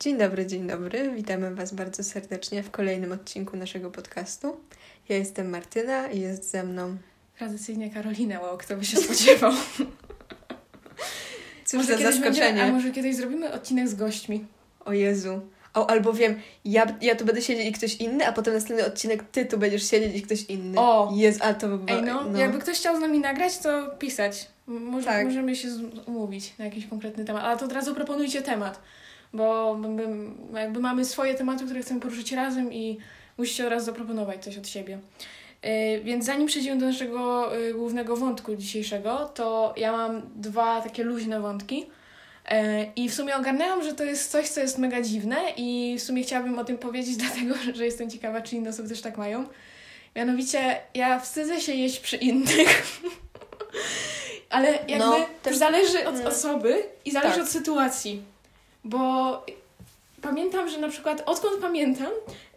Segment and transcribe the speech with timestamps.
[0.00, 1.10] Dzień dobry, dzień dobry.
[1.10, 4.56] Witamy Was bardzo serdecznie w kolejnym odcinku naszego podcastu.
[5.08, 6.96] Ja jestem Martyna i jest ze mną.
[7.38, 9.52] Tradycyjnie Karolina, wow, kto by się spodziewał.
[11.64, 12.40] Cóż za zaskoczenie.
[12.40, 14.44] Będzie, a może kiedyś zrobimy odcinek z gośćmi?
[14.84, 15.40] O Jezu.
[15.74, 19.24] O, albo wiem, ja, ja tu będę siedzieć i ktoś inny, a potem następny odcinek
[19.32, 20.78] ty tu będziesz siedzieć i ktoś inny.
[20.80, 21.12] O!
[21.14, 24.48] Jest, a to by Ej, no, no, jakby ktoś chciał z nami nagrać, to pisać.
[24.66, 25.26] Może, tak.
[25.26, 25.68] Możemy się
[26.06, 28.80] umówić na jakiś konkretny temat, ale to od razu proponujcie temat,
[29.36, 29.78] bo
[30.54, 32.98] jakby mamy swoje tematy, które chcemy poruszyć razem i
[33.38, 34.98] musicie od razu zaproponować coś od siebie.
[35.62, 35.70] Yy,
[36.04, 41.40] więc zanim przejdziemy do naszego yy, głównego wątku dzisiejszego, to ja mam dwa takie luźne
[41.40, 41.86] wątki.
[42.48, 46.02] E, I w sumie ogarnęłam, że to jest coś, co jest mega dziwne i w
[46.02, 49.44] sumie chciałabym o tym powiedzieć, dlatego że jestem ciekawa, czy inne osoby też tak mają.
[50.16, 52.82] Mianowicie, ja wstydzę się jeść przy innych.
[54.50, 56.28] Ale jakby no, też zależy od no.
[56.28, 57.44] osoby i zależy tak.
[57.44, 58.22] od sytuacji.
[58.86, 59.44] Bo
[60.22, 62.10] pamiętam, że na przykład odkąd pamiętam,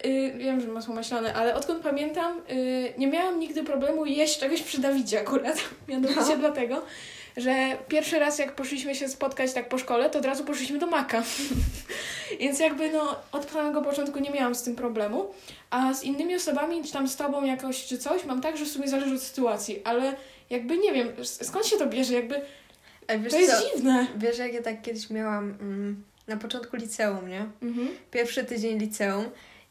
[0.04, 4.62] yy, wiem, że masło maślane, ale odkąd pamiętam, yy, nie miałam nigdy problemu jeść czegoś
[4.62, 5.58] przy Dawidzie akurat.
[5.88, 6.38] Mianowicie no.
[6.38, 6.82] dlatego,
[7.38, 10.88] że pierwszy raz jak poszliśmy się spotkać tak po szkole, to od razu poszliśmy do
[10.88, 11.24] Maka.
[12.40, 15.34] Więc jakby no od samego początku nie miałam z tym problemu.
[15.70, 18.68] A z innymi osobami, czy tam z tobą jakoś, czy coś, mam tak, że w
[18.68, 20.16] sumie zależy od sytuacji, ale
[20.50, 22.42] jakby nie wiem, skąd się to bierze, jakby
[23.08, 23.76] Ej, to jest co?
[23.76, 24.08] dziwne.
[24.18, 27.46] Wiesz, jak ja tak kiedyś miałam mm, na początku liceum, nie?
[27.62, 27.90] Mhm.
[28.12, 29.26] Pierwszy tydzień liceum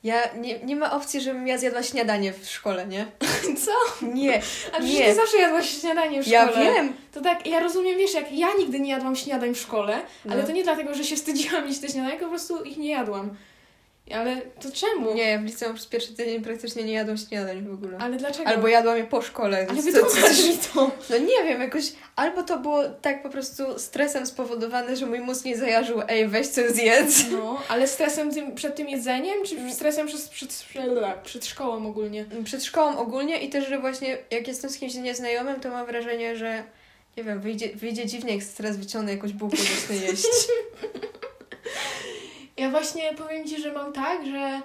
[0.05, 3.07] ja nie, nie ma opcji, żebym ja zjadła śniadanie w szkole, nie?
[3.65, 4.07] Co?
[4.07, 4.43] Nie.
[4.73, 5.15] A przecież nie.
[5.15, 6.39] zawsze jadłaś śniadanie w szkole.
[6.39, 6.93] Ja wiem.
[7.13, 10.33] To tak, ja rozumiem, wiesz, jak ja nigdy nie jadłam śniadań w szkole, no.
[10.33, 12.91] ale to nie dlatego, że się wstydziłam iść te śniadania, tylko po prostu ich nie
[12.91, 13.37] jadłam.
[14.15, 15.15] Ale to czemu?
[15.15, 17.99] Nie, ja w liceum przez pierwszy tydzień praktycznie nie jadłam śniadań w ogóle.
[17.99, 18.49] Ale dlaczego?
[18.49, 19.67] Albo jadłam je po szkole.
[19.71, 20.91] Ale wytłumacz mi to.
[21.11, 21.93] No nie wiem, jakoś...
[22.17, 26.47] Albo to było tak po prostu stresem spowodowane, że mój mózg nie zajarzył, ej, weź
[26.47, 27.31] coś zjedz.
[27.31, 29.73] No, ale stresem tym, przed tym jedzeniem, czy mm.
[29.73, 30.65] stresem przed, przed,
[31.25, 32.27] przed szkołą ogólnie?
[32.45, 36.37] Przed szkołą ogólnie i też, że właśnie jak jestem z kimś nieznajomym, to mam wrażenie,
[36.37, 36.65] że
[37.17, 40.27] nie wiem, wyjdzie, wyjdzie dziwnie, jak stres wyciągnę jakąś bułkę zacznę jeść.
[42.59, 44.61] Ja właśnie powiem Ci, że mam tak, że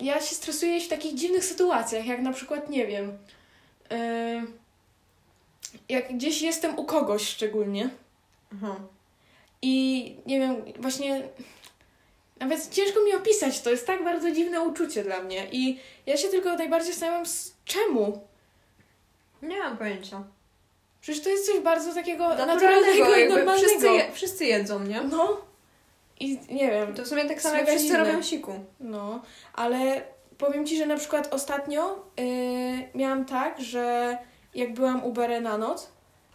[0.00, 3.18] ja się stresuję w takich dziwnych sytuacjach, jak na przykład, nie wiem,
[3.90, 4.42] yy,
[5.88, 7.90] jak gdzieś jestem u kogoś szczególnie
[8.54, 8.76] Aha.
[9.62, 11.22] i nie wiem, właśnie
[12.40, 16.28] nawet ciężko mi opisać, to jest tak bardzo dziwne uczucie dla mnie i ja się
[16.28, 18.28] tylko najbardziej zastanawiam, z czemu?
[19.42, 20.24] Nie mam pojęcia.
[21.00, 23.68] Przecież to jest coś bardzo takiego naturalnego, naturalnego i normalnego.
[23.68, 25.00] Wszyscy, je, wszyscy jedzą, nie?
[25.00, 25.51] No.
[26.20, 26.94] I nie wiem.
[26.94, 28.52] To w sumie tak samo jak wszyscy robią siku.
[28.80, 29.22] No,
[29.54, 30.02] ale
[30.38, 32.24] powiem Ci, że na przykład ostatnio yy,
[32.94, 34.18] miałam tak, że
[34.54, 35.92] jak byłam u Bere na noc,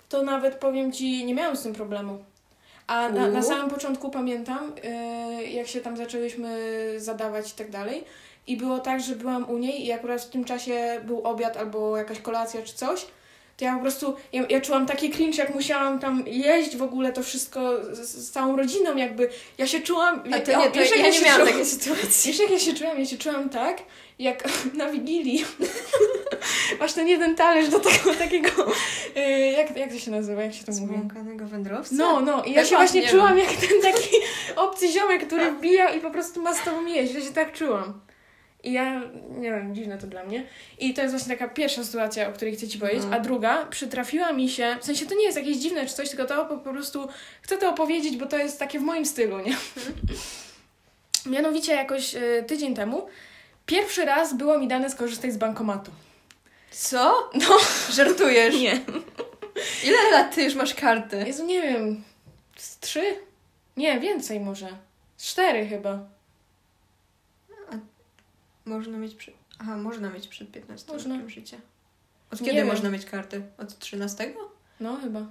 [0.09, 2.23] to nawet powiem Ci, nie miałam z tym problemu.
[2.87, 6.59] A na, na samym początku pamiętam, yy, jak się tam zaczęłyśmy
[6.97, 8.03] zadawać i tak dalej.
[8.47, 11.97] I było tak, że byłam u niej i akurat w tym czasie był obiad albo
[11.97, 13.07] jakaś kolacja czy coś
[13.57, 17.13] to ja po prostu, ja, ja czułam taki cringe, jak musiałam tam jeść w ogóle
[17.13, 19.29] to wszystko z, z całą rodziną jakby.
[19.57, 20.23] Ja się czułam...
[20.33, 22.31] A to nie, to wiesz, ja, ja nie miałam czułam, takiej sytuacji.
[22.31, 22.99] Wiesz, jak ja się czułam?
[22.99, 23.77] Ja się czułam tak,
[24.19, 25.45] jak na Wigilii.
[26.79, 28.49] Masz ten jeden talerz do tego takiego...
[29.15, 30.41] Yy, jak, jak to się nazywa?
[30.41, 30.85] Jak się to mówi?
[30.85, 31.95] Zbłąkanego wędrowca?
[31.95, 32.43] No, no.
[32.43, 34.15] I ja, ja się właśnie czułam jak ten taki
[34.55, 37.13] obcy ziomek, który wbija i po prostu ma z tobą jeść.
[37.13, 38.06] Ja się tak czułam.
[38.63, 40.43] I ja, nie wiem, dziwne to dla mnie.
[40.79, 43.03] I to jest właśnie taka pierwsza sytuacja, o której chcę Ci powiedzieć.
[43.03, 43.21] Mhm.
[43.21, 46.25] A druga, przytrafiła mi się, w sensie to nie jest jakieś dziwne czy coś, tylko
[46.25, 47.07] to po, po prostu
[47.41, 49.57] chcę to opowiedzieć, bo to jest takie w moim stylu, nie?
[51.25, 53.07] Mianowicie jakoś y, tydzień temu
[53.65, 55.91] pierwszy raz było mi dane skorzystać z bankomatu.
[56.71, 57.29] Co?
[57.33, 57.57] No.
[57.95, 58.55] Żartujesz?
[58.55, 58.81] Nie.
[59.83, 61.23] Ile lat Ty już masz karty?
[61.27, 62.03] Jezu, nie wiem.
[62.55, 63.15] Z trzy?
[63.77, 64.67] Nie, więcej może.
[65.17, 66.16] Z cztery chyba.
[68.67, 69.31] Można mieć przy...
[69.59, 71.15] Aha, można mieć przed 15 można.
[71.15, 71.57] rokiem życia.
[72.31, 73.41] Od kiedy można mieć karty?
[73.57, 74.33] Od 13?
[74.79, 75.25] No chyba.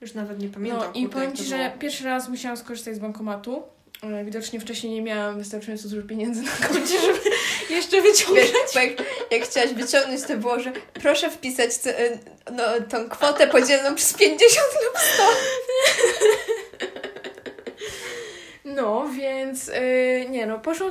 [0.00, 0.80] Już nawet nie pamiętam.
[0.80, 3.62] No i powiem Ci, że pierwszy raz musiałam skorzystać z bankomatu.
[4.24, 7.20] Widocznie wcześniej nie miałam wystarczająco dużo pieniędzy na koncie, żeby
[7.70, 8.50] jeszcze wyciągnąć.
[8.52, 8.90] Wiesz, jak,
[9.30, 12.18] jak chciałaś wyciągnąć, to było, że proszę wpisać e,
[12.52, 15.22] no, tą kwotę podzieloną przez 50 lub 100.
[18.74, 20.90] No, więc yy, nie no, poszłam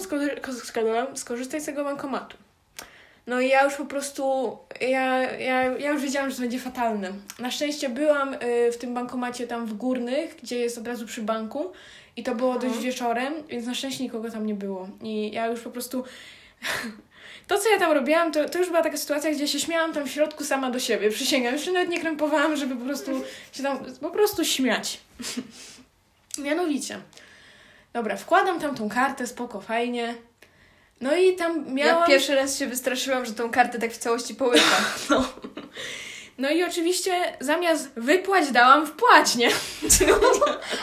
[1.15, 2.38] skorzystać z tego bankomatu.
[3.27, 7.12] No i ja już po prostu, ja, ja, ja już wiedziałam, że to będzie fatalne.
[7.39, 11.21] Na szczęście byłam y, w tym bankomacie tam w Górnych, gdzie jest od razu przy
[11.21, 11.71] banku
[12.15, 14.89] i to było dość wieczorem, więc na szczęście nikogo tam nie było.
[15.01, 16.03] I ja już po prostu...
[17.47, 20.06] To, co ja tam robiłam, to, to już była taka sytuacja, gdzie się śmiałam tam
[20.06, 21.53] w środku sama do siebie, przysięgam.
[21.53, 23.12] Już nawet nie krępowałam, żeby po prostu
[23.51, 25.00] się tam po prostu śmiać.
[26.38, 27.00] Mianowicie,
[27.93, 30.15] Dobra, wkładam tam tą kartę, spoko, fajnie.
[31.01, 32.01] No i tam miałam...
[32.01, 34.61] Ja pierwszy raz się wystraszyłam, że tą kartę tak w całości połyka.
[35.09, 35.29] No.
[36.37, 39.49] No i oczywiście zamiast wypłać dałam wpłać, nie?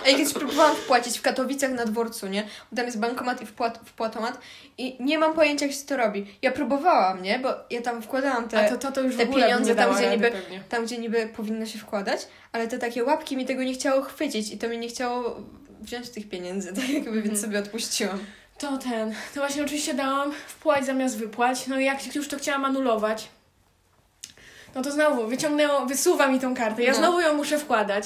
[0.04, 2.46] A jak kiedyś próbowałam wpłacić w Katowicach na dworcu, nie?
[2.76, 4.38] Tam jest bankomat i wpłat, wpłatomat
[4.78, 6.38] i nie mam pojęcia, jak się to robi.
[6.42, 7.38] Ja próbowałam, nie?
[7.38, 10.64] Bo ja tam wkładałam te, to, to, to już te pieniądze tam, gdzie niby, pewnie.
[10.68, 14.52] tam, gdzie niby powinno się wkładać, ale te takie łapki mi tego nie chciało chwycić
[14.52, 15.36] i to mi nie chciało
[15.80, 17.22] wziąć tych pieniędzy, tak jakby, Mhm.
[17.22, 18.18] więc sobie odpuściłam.
[18.58, 19.10] To ten.
[19.34, 21.66] To właśnie oczywiście dałam wpłać zamiast wypłać.
[21.66, 23.28] No i jak już to chciałam anulować,
[24.74, 26.82] no to znowu wyciągnęło, wysuwa mi tą kartę.
[26.82, 26.98] Ja No.
[26.98, 28.04] znowu ją muszę wkładać.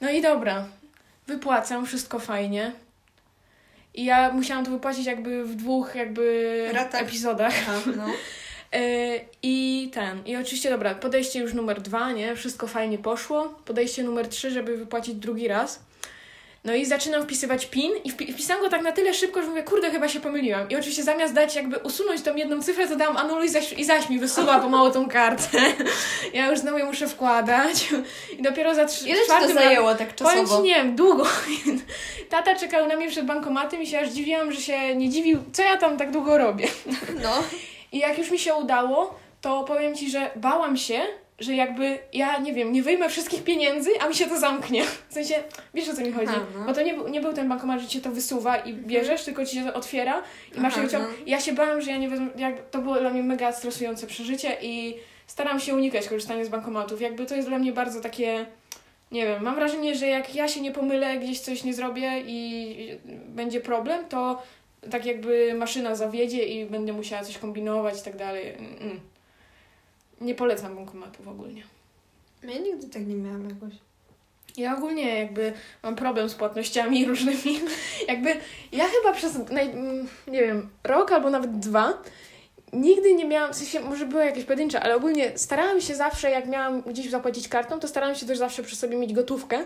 [0.00, 0.64] No i dobra,
[1.26, 2.72] wypłacam, wszystko fajnie.
[3.94, 7.02] I ja musiałam to wypłacić jakby w dwóch jakby Ratach.
[7.02, 7.54] epizodach.
[7.68, 8.06] Aha, no.
[8.08, 12.36] Yy, I ten, i oczywiście dobra, podejście już numer dwa, nie?
[12.36, 13.48] Wszystko fajnie poszło.
[13.64, 15.80] Podejście numer trzy, żeby wypłacić drugi raz.
[16.64, 19.62] No i zaczynam wpisywać PIN i wpi- wpisałam go tak na tyle szybko, że mówię,
[19.62, 20.70] kurde, chyba się pomyliłam.
[20.70, 24.08] I oczywiście zamiast dać jakby usunąć tą jedną cyfrę, to dałam anuluj zaś, i zaś
[24.08, 25.58] mi wysuwa pomału tą kartę.
[26.32, 27.88] Ja już znowu ją muszę wkładać.
[28.38, 30.56] I dopiero za trzy, Ile to czwartym razem- zajęło tak Powiem czasowo?
[30.56, 31.24] ci, nie wiem, długo.
[32.30, 35.62] Tata czekał na mnie przed bankomatem i się aż dziwiłam, że się nie dziwił, co
[35.62, 36.66] ja tam tak długo robię.
[37.22, 37.42] No.
[37.92, 41.00] I jak już mi się udało, to powiem ci, że bałam się,
[41.38, 44.84] że jakby ja, nie wiem, nie wyjmę wszystkich pieniędzy, a mi się to zamknie.
[45.08, 45.34] W sensie,
[45.74, 46.28] wiesz o co mi chodzi?
[46.28, 46.66] Aha, no.
[46.66, 49.46] Bo to nie, był- nie był ten bankomat, że cię to wysuwa i bierzesz, tylko
[49.46, 50.22] ci się to otwiera
[50.56, 50.98] i masz Aha, no.
[51.26, 54.56] Ja się bałam, że ja nie wezmę, jak, to było dla mnie mega stresujące przeżycie
[54.62, 54.96] i
[55.26, 57.00] staram się unikać korzystania z bankomatów.
[57.00, 58.46] Jakby to jest dla mnie bardzo takie...
[59.10, 62.98] Nie wiem, mam wrażenie, że jak ja się nie pomylę, gdzieś coś nie zrobię i
[63.26, 64.42] będzie problem, to
[64.90, 68.54] tak jakby maszyna zawiedzie i będę musiała coś kombinować i tak dalej.
[68.54, 69.00] Mm.
[70.22, 71.62] Nie polecam bankomatów ogólnie.
[72.42, 73.72] Ja nigdy tak nie miałam jakoś.
[74.56, 75.52] Ja ogólnie jakby
[75.82, 77.60] mam problem z płatnościami różnymi.
[78.08, 78.36] jakby
[78.72, 79.38] ja chyba przez,
[80.26, 82.02] nie wiem, rok albo nawet dwa
[82.72, 86.48] nigdy nie miałam, w sensie może były jakieś pojedyncze, ale ogólnie starałam się zawsze, jak
[86.48, 89.64] miałam gdzieś zapłacić kartą, to starałam się też zawsze przy sobie mieć gotówkę,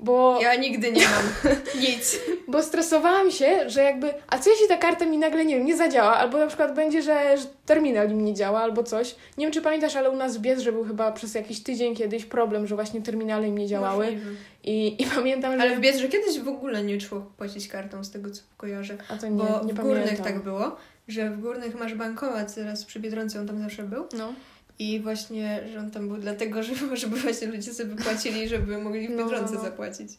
[0.00, 0.38] bo...
[0.42, 1.52] Ja nigdy nie mam
[1.82, 2.18] nic.
[2.48, 5.76] Bo stresowałam się, że jakby, a co jeśli ta karta mi nagle, nie wiem, nie
[5.76, 9.14] zadziała, albo na przykład będzie, że, że terminal mi nie działa, albo coś.
[9.38, 12.24] Nie wiem, czy pamiętasz, ale u nas w Biedrze był chyba przez jakiś tydzień kiedyś
[12.24, 14.04] problem, że właśnie terminale im nie działały.
[14.04, 14.30] Możliwe.
[14.64, 15.62] I, I pamiętam, że...
[15.62, 18.96] Ale w Biedrze kiedyś w ogóle nie szło płacić kartą, z tego co kojarzę.
[19.08, 19.84] A to nie, Bo nie w pamiętam.
[19.86, 20.76] górnych tak było,
[21.08, 24.06] że w górnych masz bankomat, teraz przy Biedronce on tam zawsze był.
[24.18, 24.32] No.
[24.78, 29.08] I właśnie, że on tam był dlatego, żeby, żeby właśnie ludzie sobie płacili, żeby mogli
[29.08, 29.64] w No, Biedronce no, no.
[29.64, 30.10] zapłacić.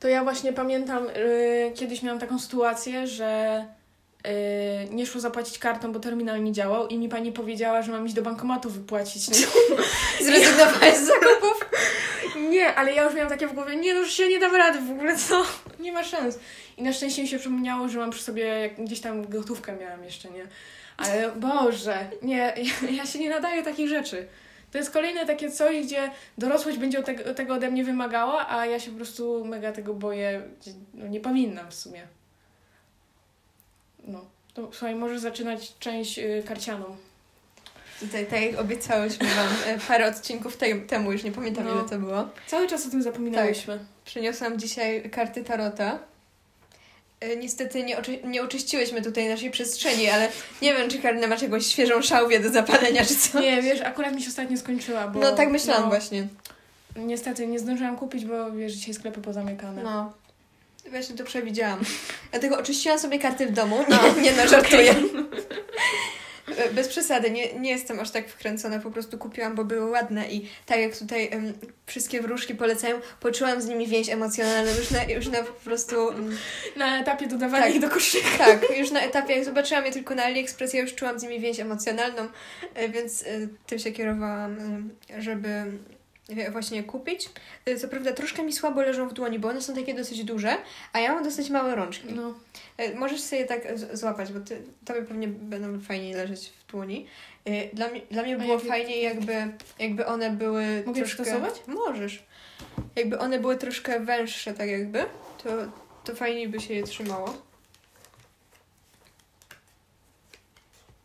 [0.00, 3.64] To ja właśnie pamiętam, yy, kiedyś miałam taką sytuację, że
[4.24, 4.30] yy,
[4.90, 8.14] nie szło zapłacić kartą, bo terminal nie działał i mi pani powiedziała, że mam iść
[8.14, 9.22] do bankomatu wypłacić.
[10.26, 11.70] Zrezygnowałeś z zakupów?
[12.50, 14.80] Nie, ale ja już miałam takie w głowie, nie no, już się nie dam rady
[14.80, 15.44] w ogóle, co?
[15.80, 16.38] Nie ma szans.
[16.76, 20.30] I na szczęście mi się przypomniało, że mam przy sobie gdzieś tam gotówkę miałam jeszcze,
[20.30, 20.46] nie?
[21.10, 24.26] Ale Boże, nie, ja, ja się nie nadaję takich rzeczy.
[24.72, 27.02] To jest kolejne takie coś, gdzie dorosłość będzie
[27.36, 30.42] tego, ode mnie wymagała, a ja się po prostu mega tego boję.
[30.94, 32.06] No, nie powinnam w sumie.
[34.04, 36.96] No, to słuchaj, możesz zaczynać część y, karcianą.
[38.00, 40.56] Tutaj, tak jak obiecałyśmy wam e, parę odcinków
[40.88, 41.74] temu, już nie pamiętam No.
[41.74, 42.28] ile to było.
[42.46, 43.78] Cały czas o tym zapominałyśmy.
[44.04, 45.98] Przyniosłam dzisiaj karty Tarota.
[47.22, 50.28] E, Niestety nie, oczy- nie oczyściłyśmy tutaj naszej przestrzeni, ale
[50.62, 53.40] nie wiem, czy Karina masz jakąś świeżą szałwię do zapalenia, czy co?
[53.40, 55.20] Nie, wiesz, akurat mi się ostatnio skończyła, bo...
[55.20, 56.26] no tak myślałam no, właśnie.
[56.96, 59.82] Niestety nie zdążyłam kupić, bo wiesz, dzisiaj sklepy pozamykane.
[59.82, 60.12] No.
[60.90, 61.80] Właśnie to przewidziałam.
[62.30, 63.84] Dlatego oczyściłam sobie karty w domu.
[63.88, 64.94] Nie, nie no, żartuję.
[65.02, 66.11] E,
[66.72, 70.48] Bez przesady, nie, nie jestem aż tak wkręcona, po prostu kupiłam, bo były ładne i
[70.66, 71.52] tak jak tutaj em,
[71.86, 76.08] wszystkie wróżki polecają, poczułam z nimi więź emocjonalną, już na, już na po prostu...
[76.10, 76.36] em,
[76.76, 77.74] Na etapie dodawania Tak.
[77.74, 78.28] ich do koszyka.
[78.38, 81.40] tak, już na etapie, jak zobaczyłam je tylko na AliExpress, ja już czułam z nimi
[81.40, 82.22] więź emocjonalną,
[82.74, 83.26] e, więc e,
[83.66, 84.56] tym się kierowałam,
[85.10, 85.66] e, żeby e,
[86.52, 87.28] właśnie je kupić.
[87.66, 90.56] E, Co prawda troszkę mi słabo leżą w dłoni, bo one są takie dosyć duże,
[90.92, 92.08] a ja mam dosyć małe rączki.
[92.14, 92.34] No.
[92.78, 93.60] E, Możesz sobie tak
[93.92, 97.06] złapać, bo ty, tobie pewnie będą fajniej leżeć w dłoni.
[97.44, 99.34] E, Dla mnie, dla mnie było jakie- fajniej, jakby,
[99.78, 101.22] jakby one były Mogę troszkę...
[101.22, 101.54] przystosować?
[101.66, 102.22] Możesz.
[102.96, 105.04] Jakby one były troszkę węższe, tak jakby,
[105.44, 105.50] to,
[106.04, 107.42] to fajniej by się je trzymało.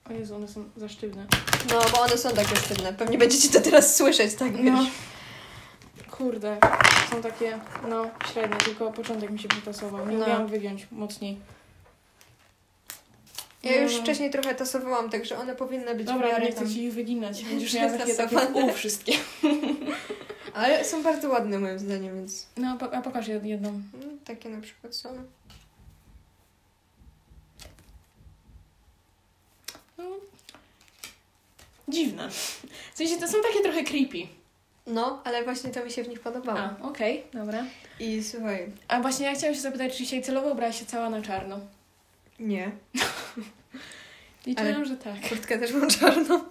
[0.10, 1.26] O Jezu, one są za sztywne.
[1.70, 2.94] No, bo one są takie sztywne.
[2.94, 4.74] Pewnie będziecie to teraz słyszeć, tak wiesz.
[4.74, 4.86] No.
[6.12, 6.58] Kurde,
[7.12, 7.60] są takie,
[7.90, 10.08] no, średnie, tylko początek mi się przytasował.
[10.10, 10.26] Nie No.
[10.26, 11.38] umiałam wygiąć mocniej.
[13.64, 14.02] Ja już No.
[14.02, 17.44] wcześniej trochę tasowałam, także one powinny być w Dobra, miarę nie chcę ci ich wyginać.
[17.46, 19.14] Będziesz Już miała takie, takie u wszystkie.
[20.54, 23.72] Ale są bardzo ładne moim zdaniem, więc No, a pokaż jed- jedną.
[23.94, 25.10] no, takie na przykład są.
[29.98, 30.04] No,
[31.88, 32.30] dziwne.
[32.94, 34.28] W sensie to są takie trochę creepy.
[34.88, 36.60] No, ale właśnie to mi się w nich podobało.
[36.60, 37.66] A, okej, dobra.
[38.00, 41.22] I słuchaj, A właśnie ja chciałam się zapytać, czy dzisiaj celowo ubrałaś się cała na
[41.22, 41.60] czarno?
[42.40, 42.72] nie.
[44.46, 45.30] Liczyłam, Ale- że tak.
[45.30, 46.44] Kurtkę też mam czarną.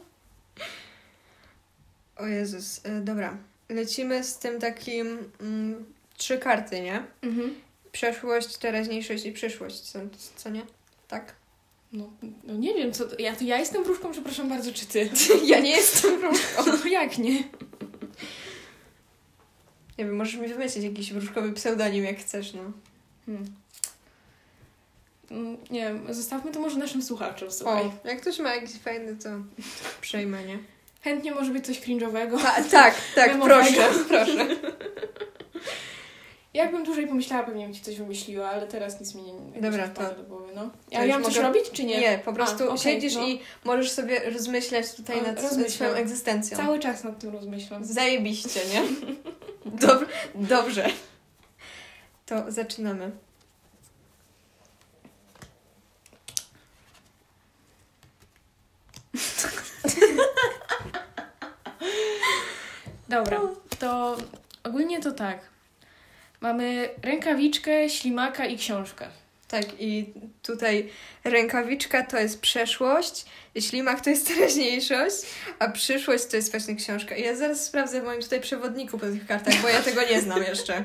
[2.16, 3.36] O Jezus, e, dobra.
[3.68, 7.04] Lecimy z tym takim mm, trzy karty, nie?
[7.22, 7.54] Mhm.
[7.92, 9.98] Przeszłość, teraźniejszość i przyszłość, co,
[10.36, 10.62] co nie?
[11.08, 11.34] Tak?
[11.92, 12.10] No,
[12.44, 15.10] no nie wiem, co to, ja, to ja jestem wróżką, przepraszam bardzo, czy ty?
[15.44, 16.62] Ja nie jestem wróżką.
[16.84, 17.32] No jak nie?
[19.98, 22.62] Nie wiem, możesz mi wymyślić jakiś wróżkowy pseudonim, jak chcesz, no.
[23.26, 23.46] Hmm.
[25.30, 27.84] Mm, Nie wiem, zostawmy to może naszym słuchaczom, słuchaj.
[27.84, 29.28] O, jak ktoś ma jakiś fajny, to
[30.00, 30.58] przejmę, nie?
[31.02, 32.42] Chętnie może być coś cringe'owego.
[32.42, 34.55] Ta, tak, tak, proszę, proszę.
[36.56, 39.90] Jakbym dłużej pomyślała, pewnie bym ci coś wymyśliła, ale teraz nic mi nie, Dobra, nie
[39.92, 40.70] wpada to- do głowy, no.
[40.90, 42.00] Ja już mam coś mogę- robić, czy nie?
[42.00, 43.26] Nie, po prostu A, okej, siedzisz no.
[43.26, 45.70] i możesz sobie rozmyślać tutaj O, nad rozmyślam.
[45.70, 46.56] swoją egzystencją.
[46.58, 47.84] Cały czas nad tym rozmyślam.
[47.84, 48.82] Zajebiście, nie?
[49.86, 50.86] Dob- dobrze.
[52.26, 53.10] To zaczynamy.
[63.08, 63.40] Dobra,
[63.78, 64.16] to
[64.64, 65.38] ogólnie to tak.
[66.40, 69.06] Mamy rękawiczkę, ślimaka i książkę.
[69.48, 70.12] Tak, i
[70.42, 70.88] tutaj
[71.24, 73.24] rękawiczka to jest przeszłość,
[73.60, 75.16] ślimak to jest teraźniejszość,
[75.58, 77.16] a przyszłość to jest właśnie książka.
[77.16, 80.20] I ja zaraz sprawdzę w moim tutaj przewodniku po tych kartach, bo ja tego nie
[80.20, 80.84] znam jeszcze.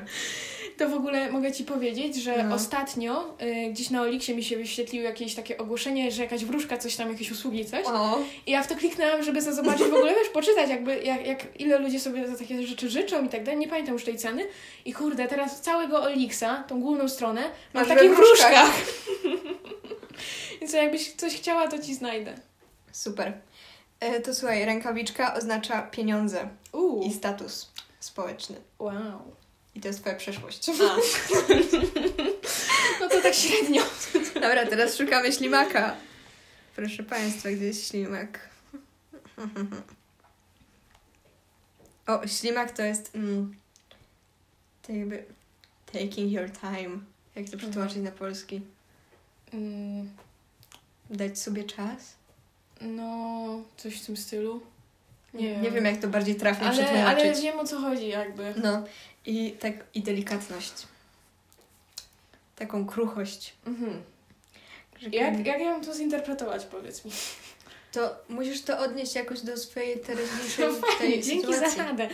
[0.78, 2.54] To w ogóle mogę Ci powiedzieć, że No.
[2.54, 6.96] ostatnio y, gdzieś na Oliksie mi się wyświetliło jakieś takie ogłoszenie, że jakaś wróżka coś
[6.96, 7.86] tam, jakieś usługi, coś.
[7.86, 11.26] O, I ja w to kliknęłam, żeby sobie zobaczyć w ogóle, wiesz, poczytać jakby, jak,
[11.26, 13.60] jak ile ludzie sobie za takie rzeczy życzą i tak dalej.
[13.60, 14.46] Nie pamiętam już tej ceny.
[14.84, 17.42] I kurde, teraz całego Oliksa, tą główną stronę,
[17.74, 18.70] mam w takich wróżkach.
[20.60, 22.34] Więc jakbyś coś chciała, to Ci znajdę.
[22.92, 23.32] super.
[24.00, 26.48] E, to słuchaj, rękawiczka oznacza pieniądze
[27.06, 28.56] i status społeczny.
[28.78, 28.92] wow.
[29.74, 30.68] I to jest twoja przeszłość.
[30.68, 30.72] A.
[33.00, 33.82] No to tak średnio.
[34.34, 35.96] Dobra, teraz szukamy ślimaka.
[36.76, 38.38] Proszę Państwa, gdzie jest ślimak?
[42.06, 43.54] O, ślimak to jest mm,
[44.82, 45.24] to jakby
[45.92, 46.98] taking your time.
[47.34, 48.60] Jak to przetłumaczyć na polski?
[49.54, 50.10] Mm,
[51.10, 52.14] Dać sobie czas?
[52.80, 54.60] no, coś w tym stylu.
[55.34, 57.24] Nie, Nie wiem, jak to bardziej trafnie ale, przetłumaczyć.
[57.24, 58.54] ale wiem o co chodzi jakby.
[58.62, 58.84] No
[59.26, 60.72] i tak i delikatność.
[62.56, 63.54] Taką kruchość.
[63.66, 64.02] Mhm.
[65.12, 67.10] Jak, jak ja mam to zinterpretować, powiedz mi?
[67.92, 71.76] To musisz to odnieść jakoś do swojej teraźniejszej No fajnie, dzięki sytuacji.
[71.76, 72.08] za radę.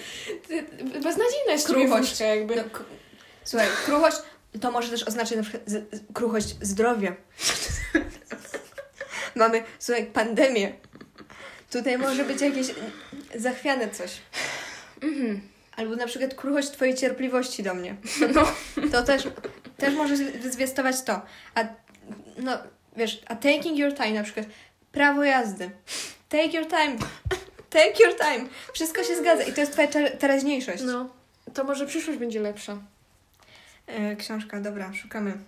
[0.84, 1.88] Beznadziejna jest Kruchość.
[1.90, 2.20] kruchość.
[2.20, 2.56] jakby.
[2.56, 2.84] No, k-
[3.44, 4.16] słuchaj, kruchość
[4.60, 7.14] to może też oznaczać na przykład z, z, kruchość zdrowia.
[9.34, 10.72] Mamy, słuchaj, pandemię.
[11.70, 12.66] Tutaj może być jakieś
[13.34, 14.10] zachwiane coś.
[15.02, 15.40] Mhm.
[15.78, 17.96] Albo na przykład kruchość twojej cierpliwości do mnie.
[18.34, 18.52] To,
[18.92, 19.28] to też,
[19.76, 20.16] też może
[20.50, 21.22] zwiastować to.
[21.54, 21.64] A
[22.38, 22.58] no,
[22.96, 24.46] wiesz, a taking your time na przykład.
[24.92, 25.70] Prawo jazdy.
[26.28, 26.96] Take your time.
[27.70, 28.48] Take your time.
[28.72, 30.82] Wszystko się zgadza i to jest twoja ter- teraźniejszość.
[30.82, 31.08] No,
[31.54, 32.78] to może przyszłość będzie lepsza.
[33.86, 35.38] E, książka, dobra, szukamy.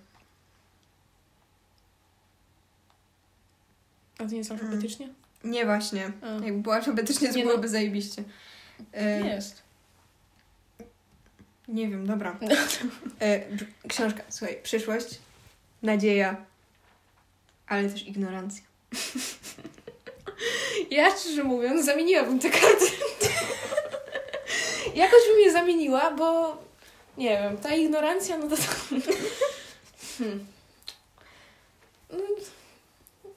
[4.19, 5.09] A to nie jest alfabetycznie?
[5.45, 6.13] Nie właśnie.
[6.23, 6.45] A.
[6.45, 7.49] Jakby było alfabetycznie, to Nie no.
[7.51, 8.25] byłoby zajebiście.
[8.93, 9.63] E, Jest.
[11.73, 12.39] Nie wiem, dobra.
[13.21, 15.07] E, b- książka, słuchaj, przyszłość,
[15.83, 16.37] nadzieja,
[17.67, 18.63] ale też ignorancja.
[20.91, 22.85] Ja szczerze mówiąc, zamieniłabym te karty.
[24.95, 26.57] Jakoś bym je zamieniła, bo
[27.19, 28.57] nie wiem, ta ignorancja, no to.
[30.19, 30.47] Hmm.
[32.11, 32.19] No,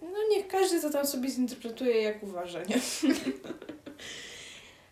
[0.01, 2.75] no niech każdy to tam sobie zinterpretuje jak uważa, nie?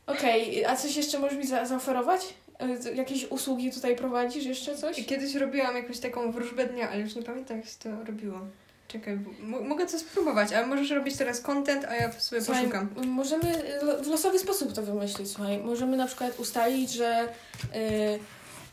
[0.08, 2.34] Okej, a coś jeszcze możesz mi za- zaoferować?
[2.62, 4.46] E, Jakieś usługi tutaj prowadzisz?
[4.46, 5.06] Jeszcze coś?
[5.06, 8.40] Kiedyś robiłam jakąś taką wróżbę dnia, ale już nie pamiętam, jak się to robiło.
[8.88, 12.90] Czekaj, m- mogę to spróbować, ale możesz robić teraz content, a ja sobie Słuchaj, poszukam.
[13.08, 15.58] możemy lo- w losowy sposób to wymyślić, słuchaj.
[15.58, 17.28] Możemy na przykład ustalić, że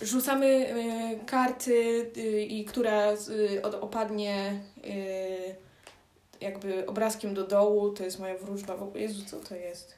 [0.03, 4.61] y, rzucamy y, karty, y, i która y, od, opadnie
[6.41, 8.77] jakby obrazkiem do dołu, to jest moja wróżba.
[8.77, 9.95] W ogóle, Jezu, co to jest?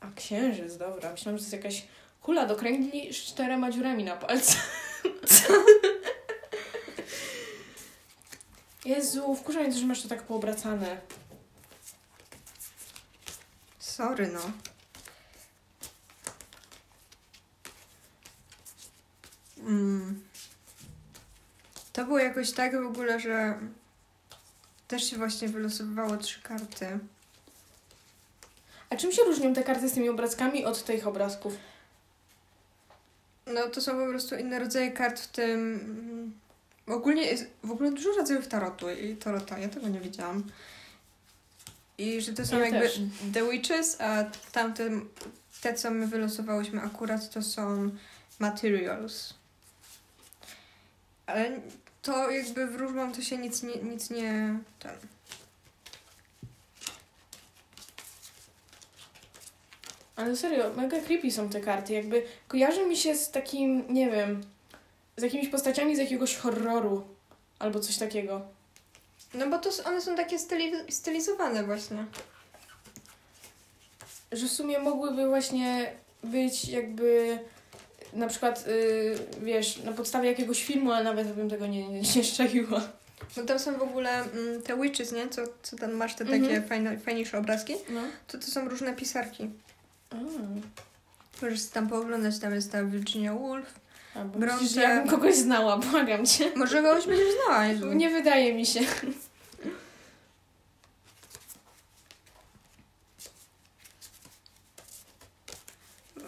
[0.00, 1.12] A księżyc, dobra.
[1.12, 1.86] Myślałam, że to jest jakaś
[2.22, 4.56] kula do kręgli z czterema dziurami na palce.
[8.84, 11.00] Jezu, wkurzające, że masz to tak poobracane.
[13.78, 14.40] Sorry, no.
[19.58, 20.22] Mm.
[21.92, 23.58] To było jakoś tak w ogóle, że
[24.88, 26.98] też się właśnie wylosowywało trzy karty.
[28.90, 31.71] A czym się różnią te karty z tymi obrazkami od tych obrazków?
[33.54, 36.32] No to są po prostu inne rodzaje kart, w tym mm,
[36.86, 40.44] ogólnie jest w ogóle dużo rodzajów tarotu i tarota, ja tego nie wiedziałam.
[41.98, 43.00] I że to są Ja jakby też.
[43.34, 44.90] The Witches, a tamte,
[45.60, 47.90] te co my wylosowałyśmy akurat, to są
[48.38, 49.34] Materials.
[51.26, 51.60] Ale
[52.02, 54.92] to jakby wróżbą to się nic nie, nic nie ten.
[60.16, 61.92] Ale serio, mega creepy są te karty.
[61.92, 64.42] Jakby kojarzy mi się z takim, nie wiem,
[65.16, 67.04] z jakimiś postaciami z jakiegoś horroru
[67.58, 68.40] albo coś takiego.
[69.34, 72.04] No bo to one są takie styli, stylizowane właśnie.
[74.32, 75.92] Że w sumie mogłyby właśnie
[76.24, 77.38] być jakby
[78.12, 82.24] na przykład, y, wiesz, na podstawie jakiegoś filmu, ale nawet bym tego nie, nie, nie
[82.24, 82.80] szczaiła.
[83.36, 85.28] No tam są w ogóle mm, te witches, nie?
[85.28, 86.42] Co, co tam masz te Mhm.
[86.42, 87.74] takie fajne, fajniejsze obrazki.
[87.90, 88.00] No.
[88.28, 89.50] To to są różne pisarki.
[90.12, 90.16] A,
[91.44, 93.74] Możesz tam pooglądać, tam jest ta Virginia Woolf.
[94.14, 94.54] a bo Brązy.
[94.54, 96.50] myślisz, że ja bym kogoś znała, błagam cię.
[96.56, 97.92] Może kogoś będziesz znała, Jezu.
[97.92, 98.80] Nie wydaje mi się.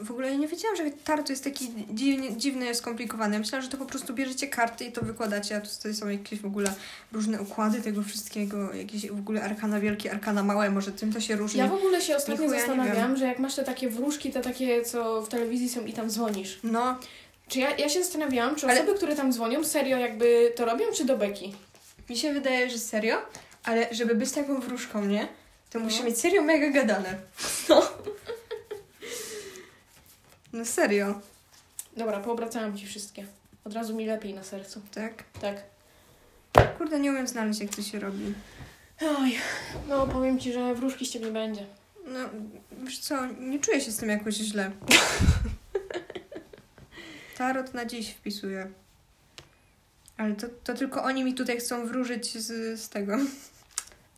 [0.05, 3.39] W ogóle ja nie wiedziałam, że tarot jest taki dziwnie, dziwny, skomplikowany.
[3.39, 6.41] Myślałam, że to po prostu bierzecie karty i to wykładacie, a tu tutaj są jakieś
[6.41, 6.75] w ogóle
[7.13, 11.37] różne układy tego wszystkiego, jakieś w ogóle arkana wielkie, arkana małe, może tym to się
[11.37, 11.61] różni.
[11.61, 14.83] Ja w ogóle się ostatnio nie zastanawiam, że jak masz te takie wróżki, te takie,
[14.83, 16.59] co w telewizji są i tam dzwonisz.
[16.65, 16.99] No,
[17.49, 20.85] Czy ja, ja się zastanawiałam, czy Ale- osoby, które tam dzwonią, serio jakby to robią,
[20.95, 21.55] czy do beki?
[22.11, 23.17] mi się wydaje, że serio,
[23.65, 25.29] ale żeby być taką wróżką, nie?
[25.71, 25.85] To No.
[25.85, 27.15] musi mieć serio mega gadane.
[27.69, 27.83] No.
[30.55, 31.21] No serio,
[31.97, 33.27] Dobra, poobracałam ci wszystkie.
[33.65, 34.81] Od razu mi lepiej na sercu.
[34.95, 35.25] tak?
[35.41, 35.63] Tak.
[36.79, 38.35] Kurde, nie umiem znaleźć, jak to się robi.
[39.19, 39.35] Oj,
[39.89, 41.67] no powiem ci, że wróżki z ciebie będzie.
[42.07, 42.19] No,
[42.85, 44.71] wiesz co, nie czuję się z tym jakoś źle.
[47.39, 48.71] Tarot na dziś wpisuję.
[50.17, 53.17] Ale to, to tylko oni mi tutaj chcą wróżyć z, z tego.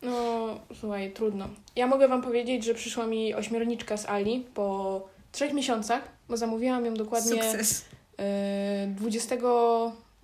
[0.02, 1.48] No, słuchaj, trudno.
[1.76, 6.84] Ja mogę wam powiedzieć, że przyszła mi ośmiorniczka z Ali po trzech miesiącach, bo zamówiłam
[6.86, 7.84] ją dokładnie Sukces.
[8.18, 9.36] e, 20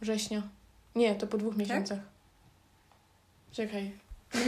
[0.01, 0.43] września.
[0.97, 1.99] Nie, to po dwóch miesiącach.
[3.53, 3.91] Czekaj.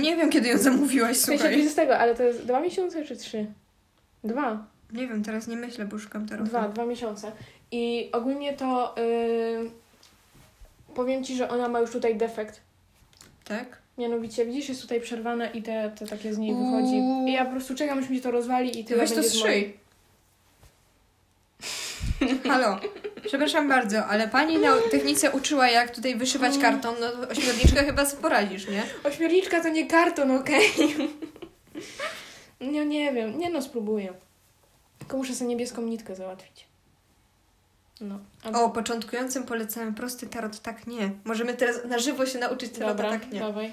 [0.00, 1.56] Nie wiem, kiedy ją zamówiłaś, W sensie słuchaj.
[1.62, 3.46] 20, ale to jest dwa miesiące czy trzy?
[4.24, 4.66] Dwa.
[4.92, 6.48] Nie wiem, teraz nie myślę, bo szukam tarotu.
[6.50, 7.32] Dwa, dwa miesiące.
[7.70, 9.70] I ogólnie to yy,
[10.94, 12.60] powiem ci, że ona ma już tutaj defekt.
[13.44, 13.78] Tak?
[13.98, 16.64] Mianowicie, widzisz, jest tutaj przerwana i te, te takie z niej Uuu.
[16.70, 16.96] wychodzi.
[17.30, 19.16] I ja po prostu czekam, aż mi się to rozwali i Ty tyle weź to
[19.16, 19.83] będzie z mojej- strzyj.
[22.48, 22.80] Halo,
[23.26, 28.06] przepraszam bardzo, ale pani na technice uczyła, jak tutaj wyszywać karton, no to ośmiorniczkę chyba
[28.06, 28.82] sobie poradzisz, nie?
[29.04, 30.70] Ośmiorniczka to nie karton, okej?
[32.60, 34.14] no nie wiem, nie no, spróbuję.
[34.98, 36.66] Tylko muszę sobie niebieską nitkę załatwić.
[38.00, 38.18] No.
[38.44, 41.10] A- O, początkującym polecamy prosty tarot, tak nie.
[41.24, 43.40] Możemy teraz na żywo się nauczyć tarota, Dobra, tak nie.
[43.40, 43.72] dawaj.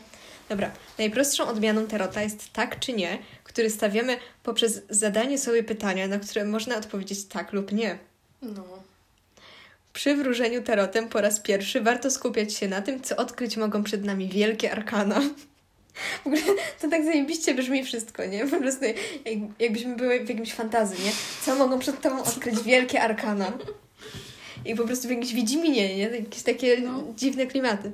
[0.49, 6.19] Dobra, najprostszą odmianą tarota jest tak czy nie, który stawiamy poprzez zadanie sobie pytania, na
[6.19, 7.97] które można odpowiedzieć tak lub nie.
[8.41, 8.63] No.
[9.93, 14.05] Przy wróżeniu tarotem po raz pierwszy warto skupiać się na tym, co odkryć mogą przed
[14.05, 15.21] nami wielkie arkana.
[16.23, 16.41] W ogóle
[16.81, 18.47] to tak zajebiście brzmi wszystko, nie?
[18.47, 18.95] Po prostu jak,
[19.59, 21.11] jakbyśmy były w jakimś fantazji, nie?
[21.45, 23.53] Co mogą przed tobą odkryć wielkie arkana?
[24.65, 26.03] I po prostu w jakimś Wiedźminie, nie?
[26.03, 27.03] Jakieś takie No.
[27.17, 27.91] dziwne klimaty.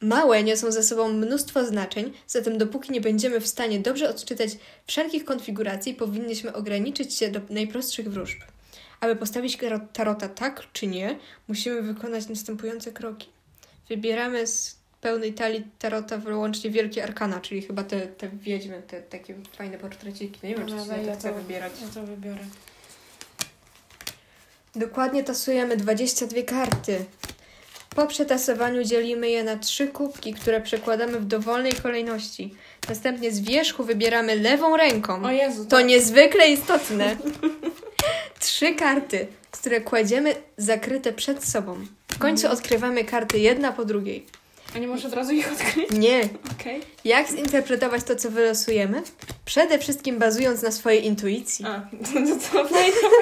[0.00, 4.50] Małe niosą ze sobą mnóstwo znaczeń, zatem dopóki nie będziemy w stanie dobrze odczytać
[4.86, 8.38] wszelkich konfiguracji, powinniśmy ograniczyć się do najprostszych wróżb.
[9.04, 9.58] Aby postawić
[9.92, 13.28] tarota tak czy nie, musimy wykonać następujące kroki.
[13.88, 19.34] Wybieramy z pełnej talii tarota wyłącznie wielkie arkana, czyli chyba te, te wiedźmy, te takie
[19.52, 20.46] fajne portreciki.
[20.46, 21.72] Nie wiem, czy się ja to chce wybierać.
[21.82, 22.38] Ja to wybiorę.
[24.74, 27.04] Dokładnie tasujemy 22 karty.
[27.96, 32.54] Po przetasowaniu dzielimy je na trzy kubki, które przekładamy w dowolnej kolejności.
[32.88, 35.24] Następnie z wierzchu wybieramy lewą ręką.
[35.24, 37.16] O Jezu, To niezwykle istotne.
[38.64, 41.86] Trzy karty, które kładziemy zakryte przed sobą.
[42.08, 44.26] W końcu odkrywamy karty jedna po drugiej.
[44.76, 45.90] A nie możesz od razu ich odkryć?
[45.90, 46.28] Nie.
[46.60, 46.80] Okej.
[47.04, 49.02] Jak zinterpretować to, co wylosujemy?
[49.44, 51.64] Przede wszystkim bazując na swojej intuicji.
[51.64, 52.68] A, to, to,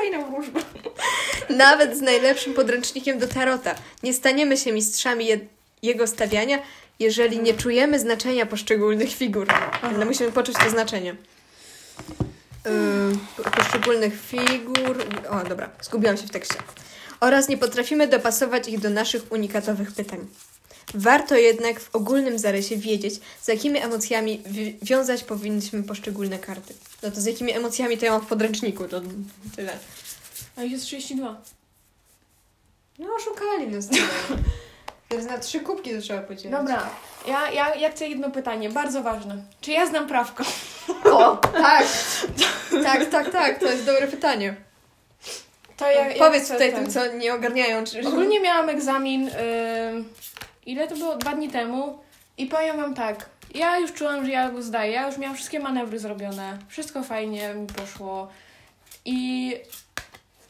[0.00, 0.61] fajna wróżba.
[1.66, 3.74] Nawet z najlepszym podręcznikiem do tarota.
[4.02, 5.40] Nie staniemy się mistrzami je-
[5.83, 6.59] jego stawiania,
[6.98, 9.48] jeżeli nie czujemy znaczenia poszczególnych figur.
[9.83, 11.14] Ale musimy poczuć to znaczenie.
[12.64, 15.05] Yy, po- poszczególnych figur.
[15.31, 16.55] O, dobra, zgubiłam się w tekście.
[17.20, 20.27] Oraz nie potrafimy dopasować ich do naszych unikatowych pytań.
[20.94, 26.75] Warto jednak w ogólnym zarysie wiedzieć, z jakimi emocjami wi- wiązać powinniśmy poszczególne karty.
[27.03, 29.01] No to z jakimi emocjami to ja mam w podręczniku, to
[29.57, 29.79] tyle.
[30.57, 31.40] A ich jest 32.
[32.98, 33.88] No oszukali nas.
[35.09, 36.51] Teraz na trzy kubki to trzeba podzielić.
[36.51, 36.90] Dobra,
[37.29, 39.42] ja, ja, ja chcę jedno pytanie, bardzo ważne.
[39.61, 40.44] Czy ja znam prawko?
[41.05, 41.87] O, tak.
[42.85, 44.55] tak, tak, tak, to jest dobre pytanie.
[45.77, 47.85] To ja, ja Powiedz tutaj ten- tym, co nie ogarniają.
[47.85, 48.09] Czy...
[48.09, 50.09] Ogólnie miałam egzamin, ym,
[50.66, 51.16] ile to było?
[51.16, 51.99] Dwa dni temu.
[52.38, 55.61] I powiem wam tak, ja już czułam, że ja go zdaję, ja już miałam wszystkie
[55.61, 58.29] manewry zrobione, wszystko fajnie mi poszło.
[59.05, 59.55] I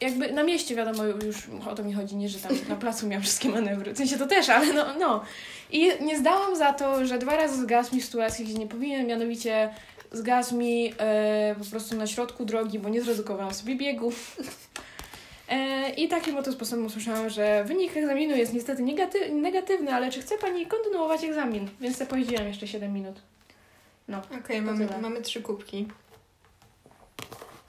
[0.00, 1.36] jakby na mieście wiadomo, już
[1.70, 4.26] o to mi chodzi, nie, że tam na placu miałam wszystkie manewry, w sensie to
[4.26, 5.24] też, ale no, no.
[5.70, 9.06] I nie zdałam za to, że dwa razy zgasł mi w sytuacji, gdzie nie powinien,
[9.06, 9.74] mianowicie
[10.12, 14.12] zgasł mi e, po prostu na środku drogi, bo nie zredukowałam sobie biegu.
[15.48, 20.20] E, I takim oto sposobem usłyszałam, że wynik egzaminu jest niestety negaty- negatywny, ale czy
[20.22, 21.68] chce Pani kontynuować egzamin?
[21.80, 23.20] Więc ja pojeździłam jeszcze 7 minut.
[24.08, 24.22] No.
[24.40, 25.00] Okej, To mamy, tyle.
[25.00, 25.86] mamy trzy kubki.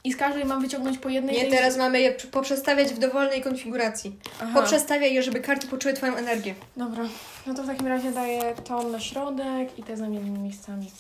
[0.05, 1.35] I z każdej mam wyciągnąć po jednej...
[1.35, 4.15] Nie, tej- teraz mamy je poprzestawiać w dowolnej konfiguracji.
[4.41, 4.51] Aha.
[4.61, 6.55] Poprzestawiaj je, żeby karty poczuły Twoją energię.
[6.77, 7.03] Dobra,
[7.47, 10.91] no to w takim razie daję tą na środek i te zamienimy miejscami.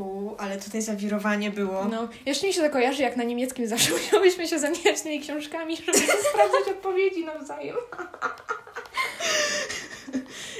[0.00, 1.84] Uuu, ale tutaj zawirowanie było.
[1.84, 5.76] No, jeszcze mi się to kojarzy, jak na niemieckim zawsze musiałyśmy się zamieniać tymi książkami,
[5.76, 7.76] żeby sprawdzać odpowiedzi nawzajem.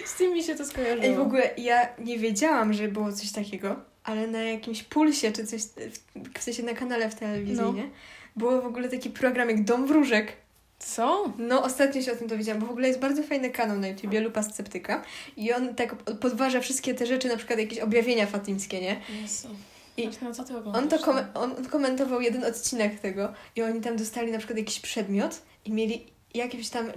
[0.10, 1.04] Z tym mi się to skojarzyło.
[1.04, 5.46] Ej, w ogóle ja nie wiedziałam, że było coś takiego, ale na jakimś pulsie, czy
[5.46, 7.72] coś, w, w sensie na kanale w telewizji, No.
[7.72, 7.90] nie?
[8.36, 10.32] Było w ogóle taki program jak Dom Wróżek.
[10.78, 11.32] Co?
[11.38, 14.20] No, ostatnio się o tym dowiedziałam, bo w ogóle jest bardzo fajny kanał na YouTubie,
[14.20, 15.02] Lupa Sceptyka.
[15.36, 19.00] I on tak podważa wszystkie te rzeczy, na przykład jakieś objawienia fatimskie, nie?
[19.22, 19.48] Jezu.
[19.96, 20.78] I Martyna?
[20.78, 24.80] On to kom- on komentował jeden odcinek tego i oni tam dostali na przykład jakiś
[24.80, 26.92] przedmiot i mieli jakiś tam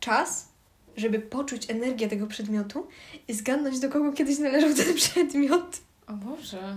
[0.00, 0.47] czas,
[0.98, 2.86] żeby poczuć energię tego przedmiotu
[3.28, 5.80] i zgadnąć, do kogo kiedyś należał ten przedmiot.
[6.06, 6.76] O Boże.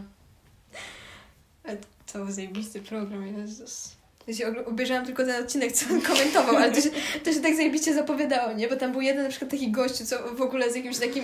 [2.14, 3.92] To był zajebisty program, Jezus.
[4.28, 6.90] Ja obejrzałam tylko ten odcinek, co on komentował, ale to się,
[7.24, 8.68] to się tak zajebiście zapowiadało, nie?
[8.68, 11.24] Bo tam był jeden na przykład taki gościu, co w ogóle z jakimś takim...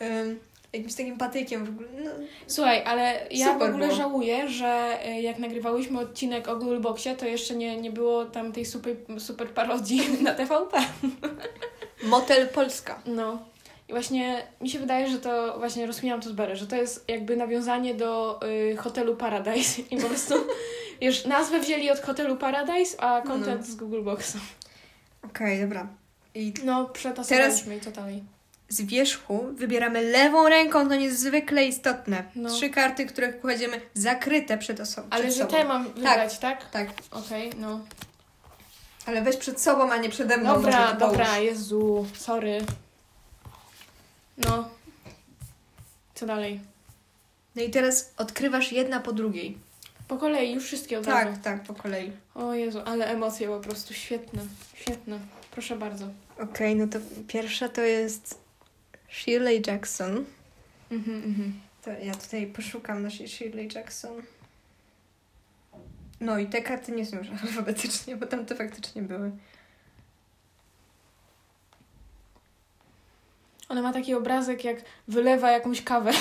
[0.00, 0.38] Um,
[0.72, 1.88] jakimś takim patykiem w ogóle.
[2.04, 2.10] No,
[2.46, 3.98] Słuchaj, ale ja Super w ogóle było.
[3.98, 8.64] żałuję, że e, jak nagrywałyśmy odcinek o Googleboxie, to jeszcze nie, nie było tam tej
[8.64, 10.78] super, super parodii na TVP.
[12.02, 13.02] Motel Polska.
[13.06, 13.38] No.
[13.88, 17.04] I właśnie mi się wydaje, że to właśnie rozkminiałam to z Berry, że to jest
[17.08, 18.40] jakby nawiązanie do
[18.72, 20.34] y, hotelu Paradise i po prostu,
[21.00, 24.36] wiesz, nazwę wzięli od hotelu Paradise, a content z Google Boxa.
[25.22, 25.86] Okej, dobra.
[26.34, 28.22] I No, przetasowaliśmy i co dalej.
[28.68, 32.24] z wierzchu wybieramy lewą ręką, to niezwykle istotne.
[32.34, 32.50] No.
[32.50, 35.06] Trzy karty, które kładziemy zakryte przed osobą.
[35.10, 35.56] Ale przed że sobą.
[35.56, 36.70] te mam wybrać, tak?
[36.70, 37.80] Tak, Okej, no.
[39.08, 40.54] Ale weź przed sobą, a nie przede mną.
[40.54, 41.42] Dobra, dobra, połóż.
[41.42, 42.64] Jezu, sorry.
[44.38, 44.68] No.
[46.14, 46.60] Co dalej?
[47.56, 49.58] No i teraz odkrywasz jedna po drugiej.
[50.08, 51.32] Po kolei, już wszystkie od razu.
[51.32, 52.12] Tak, tak, po kolei.
[52.34, 54.42] O Jezu, ale emocje po prostu świetne,
[54.74, 55.18] świetne.
[55.50, 56.04] Proszę bardzo.
[56.38, 58.38] Okej, no to pierwsza to jest
[59.08, 60.24] Shirley Jackson.
[60.90, 61.60] Mhm, mhm.
[61.84, 64.22] To ja tutaj poszukam naszej Shirley Jackson.
[66.20, 69.32] No i te karty nie są już alfabetycznie, bo tam to faktycznie były.
[73.68, 76.12] Ona ma taki obrazek, jak wylewa jakąś kawę.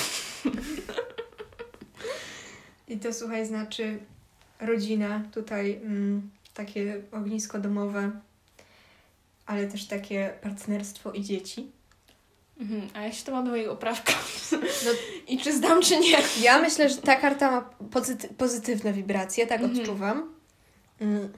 [2.87, 3.99] I to słuchaj, znaczy
[4.59, 8.11] rodzina, tutaj mm, takie ognisko domowe,
[9.45, 11.71] ale też takie partnerstwo i dzieci.
[12.59, 14.13] Mhm, a się to ma do mojego oprawka.
[14.85, 14.91] No-
[15.27, 16.17] I czy zdam, czy nie?
[16.41, 19.79] Ja myślę, że ta karta ma pozyty- pozytywne wibracje, tak Mhm.
[19.79, 20.33] odczuwam.
[21.01, 21.33] Mm,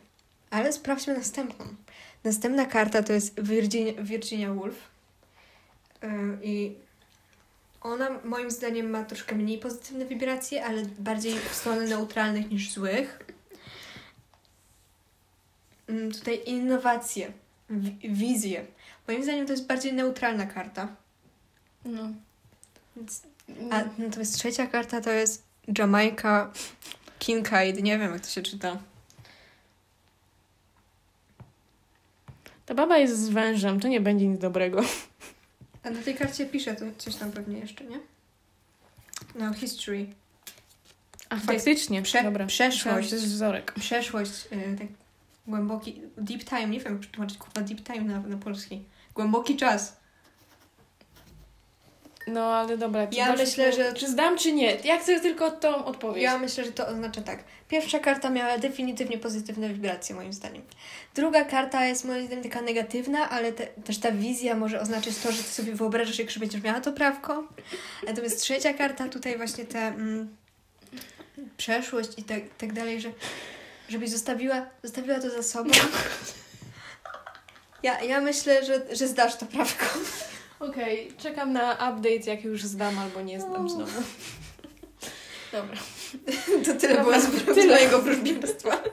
[0.50, 1.66] ale sprawdźmy następną.
[2.24, 4.76] Następna karta to jest Virginia, Virginia Woolf.
[6.02, 6.10] Yy,
[6.44, 6.76] I
[7.82, 13.20] ona moim zdaniem ma troszkę mniej pozytywne wibracje, ale bardziej w stronę neutralnych niż złych.
[15.88, 17.32] Mm, Tutaj innowacje,
[17.70, 18.66] wi- wizje.
[19.08, 20.88] Moim zdaniem to jest bardziej neutralna karta.
[21.90, 22.10] No.
[23.72, 25.44] A natomiast trzecia karta to jest
[25.78, 26.52] Jamaica
[27.20, 27.84] Kincaid.
[27.84, 28.78] Nie wiem, jak to się czyta.
[32.66, 34.82] Ta baba jest z wężem, to nie będzie nic dobrego.
[35.84, 38.00] A na tej karcie pisze to coś tam pewnie jeszcze, nie?
[39.36, 40.08] No, history.
[41.30, 42.46] A Tutaj faktycznie, prze- dobra.
[42.46, 43.10] przeszłość.
[43.10, 43.74] To jest wzorek.
[43.80, 44.88] Przeszłość, y, tak
[45.48, 48.84] głęboki, deep time, nie wiem jak przetłumaczyć kurwa deep time na, na polski.
[49.16, 49.99] Głęboki czas.
[52.30, 54.76] No ale dobra, Ja myślę, że- Czy zdam, czy nie?
[54.76, 56.24] Ja chcę tylko tą odpowiedź.
[56.24, 57.44] Ja myślę, że to oznacza tak.
[57.70, 60.62] Pierwsza karta miała definitywnie pozytywne wibracje, moim zdaniem.
[61.16, 65.32] Druga karta jest moim zdaniem taka negatywna, ale te, też ta wizja może oznaczać to,
[65.32, 67.44] że ty sobie wyobrażasz, jak że będziesz miała to prawko.
[68.08, 70.36] Natomiast trzecia karta, tutaj właśnie ta mm,
[71.58, 73.10] przeszłość i tak, tak dalej, że
[73.90, 75.72] żebyś zostawiła, zostawiła to za sobą.
[77.84, 79.86] Ja, ja myślę, że, że zdasz to prawko.
[80.60, 83.70] Okej, czekam na update, jak już zdam albo nie zdam O.
[83.70, 83.92] znowu.
[85.52, 85.78] Dobra.
[86.66, 87.76] To tyle Dobra, było z tyle.
[87.76, 88.84] mojego wróżbitostwa.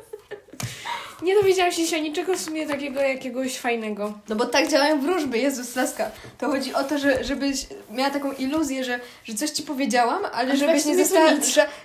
[1.22, 4.18] Nie dowiedziałam się dzisiaj niczego w sumie takiego jakiegoś fajnego.
[4.28, 6.10] No bo tak działają wróżby, Jezus laska.
[6.38, 10.56] To chodzi o to, że, żebyś miała taką iluzję, że, że coś ci powiedziałam, ale
[10.56, 11.30] żebyś nie, została,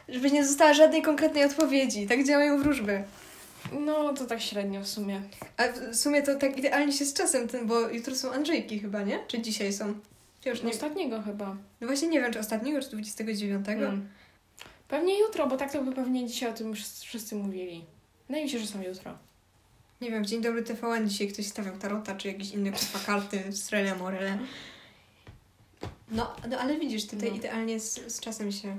[0.09, 2.07] żebyś nie została żadnej konkretnej odpowiedzi.
[2.07, 3.03] Tak działają wróżby.
[3.71, 5.21] No, to tak średnio w sumie.
[5.57, 9.01] A w sumie to tak idealnie się z czasem, ten, bo jutro są Andrzejki chyba,
[9.01, 9.19] nie?
[9.27, 9.93] Czy dzisiaj są?
[10.45, 11.55] Ja już nie, Ostatniego chyba.
[11.81, 13.65] no właśnie nie wiem, czy ostatniego, czy 29.
[13.65, 14.09] Hmm.
[14.87, 17.85] Pewnie jutro, bo tak to by pewnie dzisiaj o tym wszyscy, wszyscy mówili.
[18.27, 19.17] Wydaje mi się, że są jutro.
[20.01, 23.43] Nie wiem, w Dzień Dobry TVN dzisiaj ktoś stawiał tarota, czy jakieś inne kurwa karty,
[23.53, 24.37] Strele Morele.
[26.11, 27.35] No, no ale widzisz, tutaj No.
[27.35, 28.77] idealnie z, z czasem się...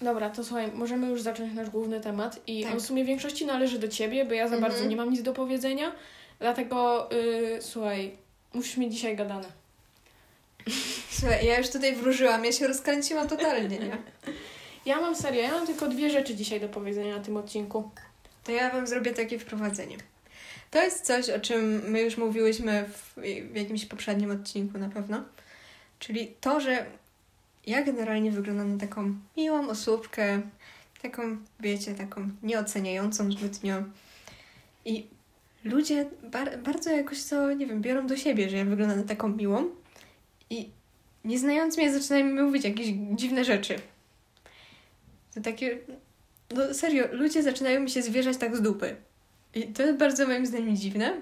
[0.00, 2.72] Dobra, to słuchaj, możemy już zacząć nasz główny temat i Tak.
[2.72, 4.72] on w sumie w większości należy do ciebie, bo ja za Mhm.
[4.72, 5.92] bardzo nie mam nic do powiedzenia.
[6.38, 8.12] Dlatego, yy, słuchaj,
[8.54, 9.48] musisz mieć dzisiaj gadane.
[11.10, 13.98] Słuchaj, ja już tutaj wróżyłam, ja się rozkręciłam totalnie, nie?
[14.86, 17.90] Ja mam serio, ja mam tylko dwie rzeczy dzisiaj do powiedzenia na tym odcinku.
[18.44, 19.96] To ja Wam zrobię takie wprowadzenie.
[20.70, 23.20] To jest coś, o czym my już mówiłyśmy w,
[23.52, 25.22] w jakimś poprzednim odcinku na pewno.
[25.98, 26.86] Czyli to, że
[27.66, 30.40] ja generalnie wyglądam na taką miłą osóbkę,
[31.02, 33.82] taką, wiecie, taką nieoceniającą zbytnio.
[34.84, 35.06] I
[35.64, 39.28] ludzie bar- bardzo jakoś to, nie wiem, biorą do siebie, że ja wyglądam na taką
[39.28, 39.70] miłą.
[40.50, 40.70] I
[41.24, 43.76] nie znając mnie, zaczynają mi mówić jakieś dziwne rzeczy.
[45.34, 45.78] To takie,
[46.54, 48.96] no serio, ludzie zaczynają mi się zwierzać tak z dupy.
[49.54, 51.20] I to jest bardzo moim zdaniem dziwne,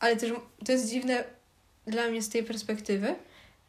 [0.00, 0.32] ale też
[0.66, 1.24] to jest dziwne
[1.86, 3.14] dla mnie z tej perspektywy,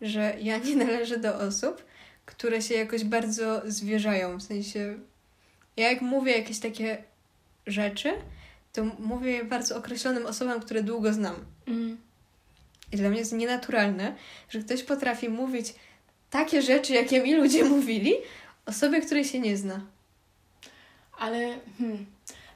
[0.01, 1.83] że ja nie należę do osób,
[2.25, 4.37] które się jakoś bardzo zwierzają.
[4.37, 4.99] W sensie,
[5.77, 7.03] ja jak mówię jakieś takie
[7.67, 8.13] rzeczy,
[8.73, 11.35] to mówię je bardzo określonym osobom, które długo znam.
[11.67, 11.97] Mm.
[12.91, 14.15] I dla mnie jest nienaturalne,
[14.49, 15.73] że ktoś potrafi mówić
[16.29, 18.13] takie rzeczy, jakie mi ludzie mówili,
[18.65, 19.81] osobie, której się nie zna.
[21.17, 22.05] Ale, hmm,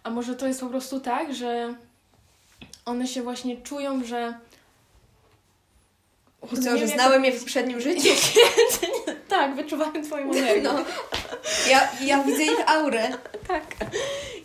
[0.03, 1.75] a może to jest po prostu tak, że
[2.85, 4.39] one się właśnie czują, że...
[6.43, 8.09] Wiem, że jak znałem je w poprzednim życiu?
[9.29, 10.61] Tak, wyczuwałem twoją energię.
[10.61, 10.85] No.
[11.69, 13.09] Ja, ja widzę ich aurę.
[13.47, 13.63] Tak.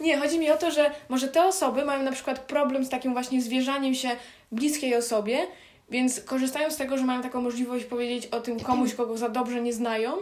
[0.01, 3.13] Nie, chodzi mi o to, że może te osoby mają na przykład problem z takim
[3.13, 4.11] właśnie zwierzaniem się
[4.53, 5.47] bliskiej osobie,
[5.91, 9.61] więc korzystają z tego, że mają taką możliwość powiedzieć o tym komuś, kogo za dobrze
[9.61, 10.17] nie znają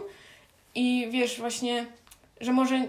[0.75, 1.85] i wiesz, właśnie,
[2.41, 2.81] że może,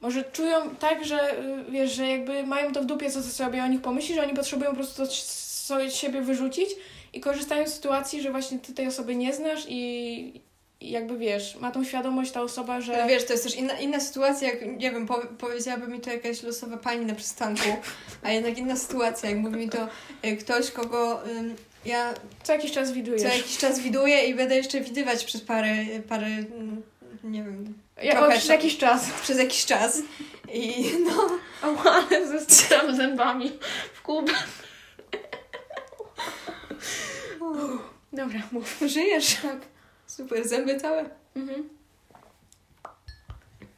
[0.00, 3.66] może czują tak, że y, wiesz, że jakby mają to w dupie, co sobie o
[3.66, 6.68] nich pomyśli, że oni potrzebują po prostu to z siebie wyrzucić
[7.16, 10.40] i korzystają z sytuacji, że właśnie ty tej osoby nie znasz i
[10.80, 13.02] jakby wiesz, ma tą świadomość ta osoba, że...
[13.02, 16.10] No wiesz, to jest też inna, inna sytuacja, jak, nie wiem, po, powiedziałaby mi to
[16.10, 17.68] jakaś losowa pani na przystanku,
[18.22, 19.88] a jednak inna sytuacja, jak mówi mi to
[20.24, 23.22] y, ktoś, kogo ym, ja Co jakiś czas widujesz.
[23.22, 25.74] co jakiś czas widuję i będę jeszcze widywać przez parę,
[26.08, 26.28] parę
[27.24, 29.10] nie wiem, Ja, o, przez jakiś czas.
[29.22, 29.98] przez jakiś czas
[30.52, 31.28] i no,
[31.62, 33.52] Ała, ale zestrzam zębami
[33.94, 34.32] w kubę.
[38.12, 38.80] Dobra, mów.
[38.86, 39.34] żyjesz.
[39.42, 39.60] Tak.
[40.06, 41.10] Super, zęby całe.
[41.36, 41.68] Mhm.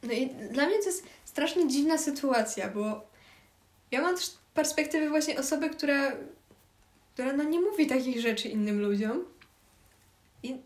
[0.03, 3.07] No i dla mnie to jest strasznie dziwna sytuacja, bo
[3.91, 6.11] ja mam też perspektywy właśnie osoby, która,
[7.13, 9.25] która no nie mówi takich rzeczy innym ludziom.
[10.43, 10.57] I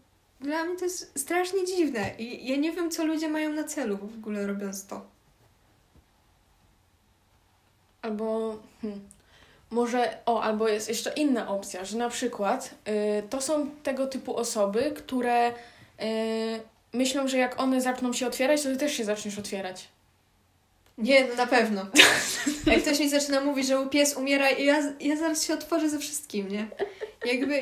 [0.41, 2.15] dla mnie to jest strasznie dziwne.
[2.17, 5.06] I ja nie wiem, co ludzie mają na celu w ogóle robiąc to.
[8.02, 8.60] Albo...
[8.82, 9.12] Hmm.
[9.73, 12.75] Może, o, albo jest jeszcze inna opcja, że na przykład
[13.19, 15.53] y, to są tego typu osoby, które y,
[16.93, 19.88] myślą, że jak one zaczną się otwierać, to ty też się zaczniesz otwierać.
[20.97, 21.86] Nie, no na pewno.
[22.65, 25.99] Jak ktoś mi zaczyna mówić, że pies umiera, i ja, ja zaraz się otworzę ze
[25.99, 26.67] wszystkim, nie?
[27.25, 27.62] Jakby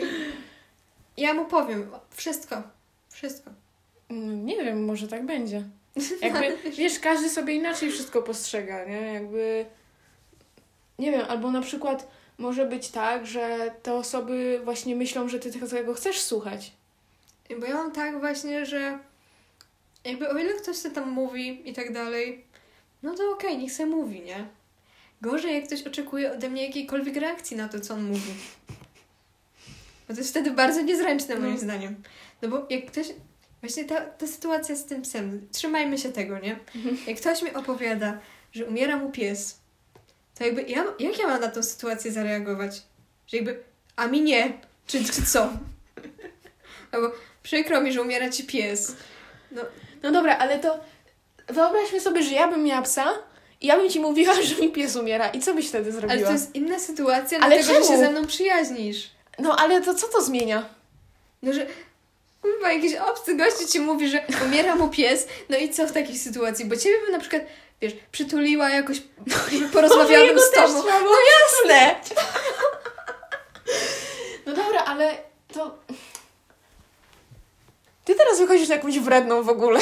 [1.17, 2.63] ja mu powiem wszystko.
[3.09, 3.51] Wszystko.
[4.09, 5.63] No, nie wiem, może tak będzie.
[6.21, 9.13] Jakby, wiesz, każdy sobie inaczej wszystko postrzega, nie?
[9.13, 9.65] Jakby,
[11.01, 15.51] nie wiem, albo na przykład może być tak, że te osoby właśnie myślą, że ty
[15.69, 16.71] tego chcesz słuchać.
[17.59, 18.99] Bo ja mam tak właśnie, że
[20.05, 22.45] jakby o ile ktoś sobie tam mówi i tak dalej,
[23.03, 24.45] no to okej, niech se mówi, nie?
[25.21, 28.33] Gorzej, jak ktoś oczekuje ode mnie jakiejkolwiek reakcji na to, co on mówi.
[30.07, 31.59] Bo to jest wtedy bardzo niezręczne, moim No.
[31.59, 31.95] zdaniem.
[32.41, 33.07] No bo jak ktoś
[33.61, 36.59] Właśnie ta, ta sytuacja z tym psem, trzymajmy się tego, nie?
[37.07, 38.19] Jak ktoś mi opowiada,
[38.53, 39.59] że umiera mu pies,
[40.41, 42.81] to jakby ja, jak ja mam na tą sytuację zareagować?
[43.27, 43.59] Że jakby,
[43.95, 44.53] a mi nie,
[44.87, 45.49] czy, czy co?
[46.91, 47.11] Albo
[47.43, 48.95] przykro mi, że umiera ci pies.
[49.51, 49.61] No,
[50.03, 50.79] No dobra, ale to
[51.47, 53.13] wyobraźmy sobie, że ja bym miała psa
[53.61, 55.29] i ja bym ci mówiła, że mi pies umiera.
[55.29, 56.13] I co byś wtedy zrobiła?
[56.13, 58.03] ale to jest inna sytuacja, Ale dlatego że się czemu?
[58.03, 59.09] ze mną przyjaźnisz.
[59.39, 60.69] No ale to co to zmienia?
[61.41, 61.65] No, że
[62.41, 66.17] kurwa, jakiś obcy gościu ci mówi, że umiera mu pies, no i co w takiej
[66.17, 66.65] sytuacji?
[66.65, 67.41] Bo ciebie by na przykład,
[67.81, 69.01] wiesz, przytuliła jakoś,
[69.73, 70.83] porozmawiałabym Mojego z tobą.
[70.83, 71.15] też było
[71.69, 71.95] Jasne!
[74.45, 75.17] No dobra, ale
[75.53, 75.77] to...
[78.05, 79.79] Ty teraz wychodzisz na jakąś wredną w ogóle.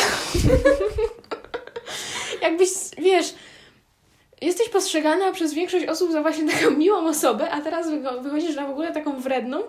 [2.41, 3.33] Jakbyś, wiesz,
[4.41, 8.67] jesteś postrzegana przez większość osób za właśnie taką miłą osobę, a teraz wycho- wychodzisz na
[8.67, 9.63] w ogóle taką wredną,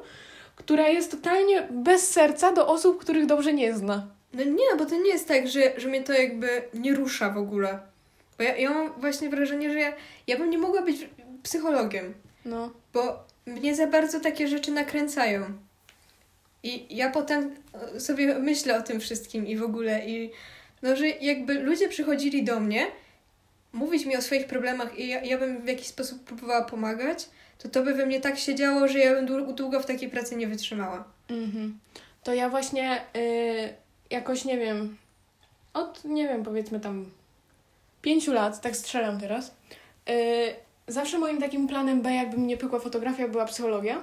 [0.56, 4.06] która jest totalnie bez serca do osób, których dobrze nie zna.
[4.32, 7.30] No nie, no bo to nie jest tak, że, że mnie to jakby nie rusza
[7.30, 7.78] w ogóle.
[8.40, 9.92] Bo ja, ja mam właśnie wrażenie, że ja,
[10.26, 11.08] ja bym nie mogła być
[11.42, 12.70] psychologiem, No.
[12.92, 15.44] bo mnie za bardzo takie rzeczy nakręcają.
[16.62, 17.54] I ja potem
[17.96, 20.30] e, sobie myślę o tym wszystkim i w ogóle i
[20.82, 22.86] no, że jakby ludzie przychodzili do mnie
[23.72, 27.68] mówić mi o swoich problemach i ja, ja bym w jakiś sposób próbowała pomagać, to
[27.68, 30.46] to by we mnie tak siedziało, że ja bym dłu- długo w takiej pracy nie
[30.46, 31.04] wytrzymała.
[31.30, 31.78] Mhm.
[32.24, 33.74] To ja właśnie y,
[34.10, 34.96] jakoś nie wiem,
[35.74, 37.10] od nie wiem, powiedzmy tam
[38.02, 39.54] pięciu lat, tak strzelam teraz.
[40.10, 40.12] Y,
[40.86, 44.02] zawsze moim takim planem B, jakby mnie pykła fotografia, była psychologia.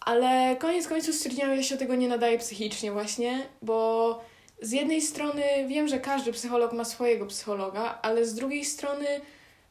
[0.00, 4.20] Ale koniec końców stwierdziłam, że się tego nie nadaje psychicznie właśnie, bo
[4.62, 9.06] z jednej strony wiem, że każdy psycholog ma swojego psychologa, ale z drugiej strony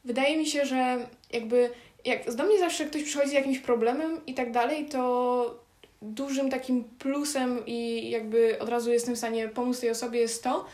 [0.06, 1.70] wydaje mi się, że jakby
[2.06, 5.60] jak do mnie zawsze ktoś przychodzi z jakimś problemem i tak dalej, to
[6.02, 10.66] dużym takim plusem i jakby od razu jestem w stanie pomóc tej osobie jest to,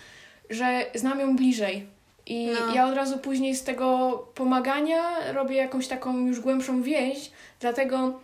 [0.49, 1.87] że znam ją bliżej.
[2.29, 2.75] I No.
[2.75, 8.19] ja od razu później z tego pomagania robię jakąś taką już głębszą więź, dlatego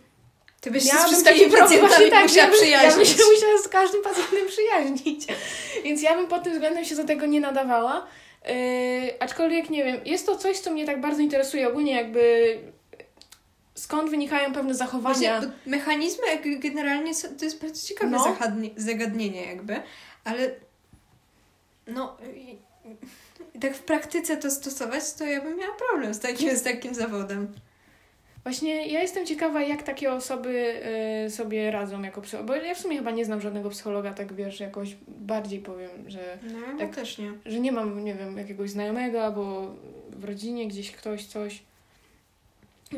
[0.60, 3.08] Ty byś się z taki problem, właśnie musiała ja bym, Ja bym przyjaźnić.
[3.08, 5.26] się musiała z każdym pacjentem przyjaźnić.
[5.84, 8.06] Więc ja bym pod tym względem się do tego nie nadawała.
[8.48, 11.68] Yy, aczkolwiek nie wiem, jest to coś, co mnie tak bardzo interesuje.
[11.68, 12.58] Ogólnie jakby
[13.74, 15.40] skąd wynikają pewne zachowania.
[15.40, 16.24] Właśnie, mechanizmy
[16.58, 18.36] generalnie są, to jest bardzo ciekawe No.
[18.76, 19.82] zagadnienie jakby,
[20.24, 20.50] ale
[21.86, 22.58] no i,
[23.54, 26.94] i tak w praktyce to stosować, to ja bym miała problem z takim, z takim
[26.94, 27.48] zawodem.
[28.42, 30.74] Właśnie ja jestem ciekawa, jak takie osoby
[31.26, 32.46] y, sobie radzą jako psycholog.
[32.46, 36.38] Bo ja w sumie chyba nie znam żadnego psychologa, tak wiesz, jakoś bardziej powiem, że,
[36.52, 36.94] No, Tak.
[36.94, 37.32] też nie.
[37.46, 39.74] że nie mam, nie wiem, jakiegoś znajomego albo
[40.10, 41.62] w rodzinie gdzieś ktoś coś.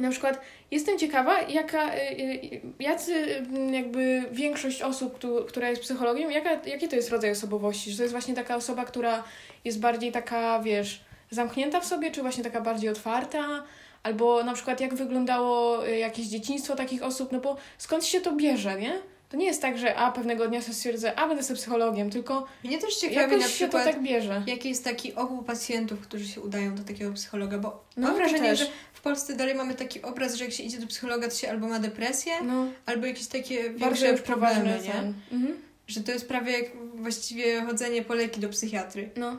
[0.01, 5.83] Na przykład jestem ciekawa, jaka, y, y, jacy y, jakby większość osób, któ- która jest
[5.83, 7.91] psychologiem, jaka, jaki to jest rodzaj osobowości?
[7.91, 9.25] Że to jest właśnie taka osoba, która
[9.65, 13.65] jest bardziej taka, wiesz, zamknięta w sobie, czy właśnie taka bardziej otwarta?
[14.03, 18.33] Albo na przykład jak wyglądało y, jakieś dzieciństwo takich osób, no bo skąd się to
[18.33, 18.99] bierze, nie?
[19.29, 22.47] To nie jest tak, że a pewnego dnia sobie stwierdzę, a będę sobie psychologiem, tylko
[22.65, 24.43] Mnie też ciekawi jakoś na się to tak bierze.
[24.47, 28.49] jaki jest taki ogół pacjentów, którzy się udają do takiego psychologa, bo No, mam wrażenie,
[28.51, 28.59] też.
[28.59, 31.51] że w Polsce dalej mamy taki obraz, że jak się idzie do psychologa, to się
[31.51, 35.12] albo ma depresję, No, albo jakieś takie bardzo większe problemy, nie?
[35.37, 35.57] Mhm.
[35.87, 39.11] Że to jest prawie jak właściwie chodzenie po leki do psychiatry.
[39.17, 39.37] No.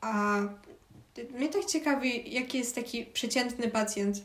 [0.00, 0.40] A
[1.30, 4.22] mnie tak ciekawi, jaki jest taki przeciętny pacjent,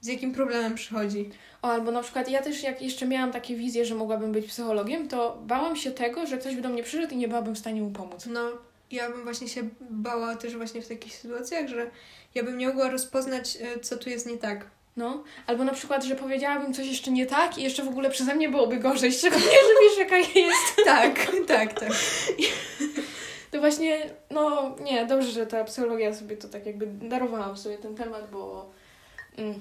[0.00, 1.30] z jakim problemem przychodzi.
[1.62, 5.08] O, albo na przykład ja też jak jeszcze miałam takie wizje, że mogłabym być psychologiem,
[5.08, 7.82] to bałam się tego, że ktoś by do mnie przyszedł i nie byłabym w stanie
[7.82, 8.26] mu pomóc.
[8.26, 8.50] No,
[8.90, 11.90] ja bym właśnie się bała też właśnie w takich sytuacjach, że
[12.34, 14.66] ja bym nie mogła rozpoznać, e, co tu jest nie tak.
[14.96, 18.34] No, albo na przykład, że powiedziałabym coś jeszcze nie tak i jeszcze w ogóle przeze
[18.34, 20.76] mnie byłoby gorzej, szczególnie, że wiesz jaka jest.
[20.84, 21.92] Tak, tak, tak.
[23.50, 27.94] To właśnie, no nie, dobrze, że ta psychologia sobie to tak jakby darowałam sobie ten
[27.94, 28.70] temat, bo...
[29.38, 29.60] Mm.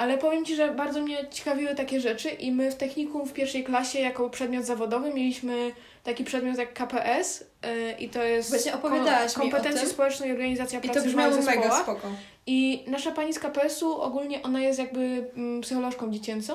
[0.00, 3.64] Ale powiem Ci, że bardzo mnie ciekawiły takie rzeczy i my w technikum w pierwszej
[3.64, 5.72] klasie jako przedmiot zawodowy mieliśmy
[6.04, 10.78] taki przedmiot jak KPS yy, i to jest Właśnie opowiadałaś o kompetencje społeczne i organizacja
[10.78, 12.08] I pracy to w małych brzmiało mega spoko.
[12.46, 16.54] I nasza pani z KPS-u ogólnie ona jest jakby mm, psycholożką dziecięcą,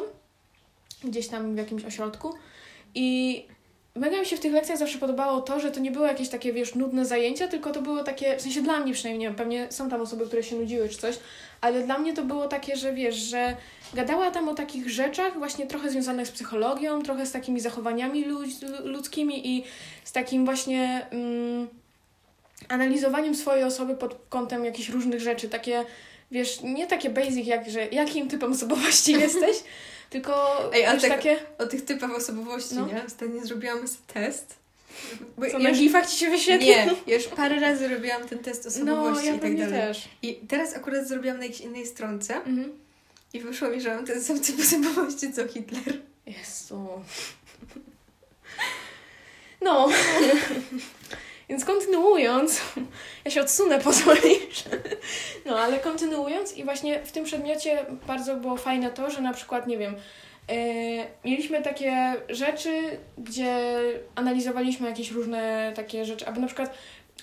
[1.04, 2.34] gdzieś tam w jakimś ośrodku.
[2.96, 3.46] I
[3.96, 6.54] mega mi się w tych lekcjach zawsze podobało to, że to nie były jakieś takie,
[6.54, 9.68] wiesz, nudne zajęcia, tylko to było takie, w sensie dla mnie przynajmniej, nie wiem, pewnie
[9.70, 11.20] są tam osoby, które się nudziły czy coś,
[11.62, 13.56] ale dla mnie to było takie, że wiesz, że
[13.94, 18.84] gadała tam o takich rzeczach właśnie trochę związanych z psychologią, trochę z takimi zachowaniami ludź-
[18.84, 19.64] ludzkimi i
[20.04, 21.06] z takim właśnie...
[21.12, 21.68] Mm,
[22.70, 25.86] analizowaniem swojej osoby pod kątem jakichś różnych rzeczy, takie,
[26.32, 29.58] wiesz, nie takie basic, jak, że jakim typem osobowości jesteś,
[30.10, 31.38] tylko Ej, a tak- takie...
[31.58, 32.86] O tych typach osobowości, No.
[32.88, 33.06] nie?
[33.06, 33.80] Ostatnio zrobiłam
[34.14, 34.56] test
[35.38, 36.68] Bo Co, ja na gifach ci się wyświetli?
[36.68, 39.72] Nie, ja już parę razy robiłam ten test No, osobowości ja i tak dalej.
[39.82, 40.10] też.
[40.22, 42.72] I teraz akurat zrobiłam na jakiejś innej stronce Mhm.
[43.34, 45.94] i wyszło mi, że mam ten sam typ osobowości co Hitler.
[46.26, 46.88] Jezu.
[49.62, 49.88] No.
[51.50, 52.62] Więc kontynuując,
[53.26, 54.64] ja się odsunę, pozwolisz.
[55.46, 59.68] No, ale kontynuując i właśnie w tym przedmiocie bardzo było fajne to, że na przykład,
[59.68, 59.96] nie wiem,
[61.26, 62.70] mieliśmy takie rzeczy,
[63.18, 63.82] gdzie
[64.16, 66.74] analizowaliśmy jakieś różne takie rzeczy, aby na przykład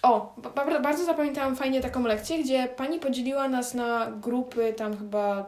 [0.02, 4.98] o, ba- ba- bardzo zapamiętałam fajnie taką lekcję, gdzie pani podzieliła nas na grupy tam
[4.98, 5.46] chyba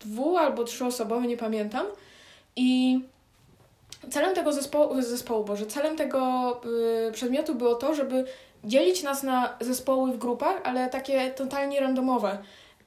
[0.00, 1.86] dwu albo trzyosobowe, nie pamiętam.
[2.56, 3.00] I
[4.10, 6.52] celem tego zespołu, zespołu Boże, celem tego
[7.08, 8.24] y, przedmiotu było to, żeby
[8.64, 12.38] dzielić nas na zespoły w grupach, ale takie totalnie randomowe.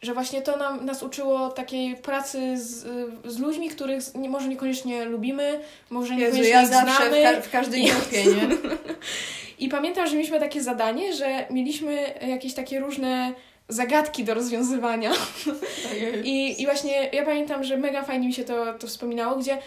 [0.02, 2.88] Że właśnie to nam, nas uczyło takiej pracy z,
[3.26, 7.24] z ludźmi, których nie, może niekoniecznie lubimy, może Jezu, niekoniecznie ja zawsze w, znamy.
[7.24, 8.48] ka- w każdej grupie, nie?
[9.66, 13.34] I pamiętam, że mieliśmy takie zadanie, że mieliśmy jakieś takie różne
[13.70, 15.12] zagadki do rozwiązywania.
[16.24, 19.58] I, I właśnie ja pamiętam, że mega fajnie mi się to, to wspominało, gdzie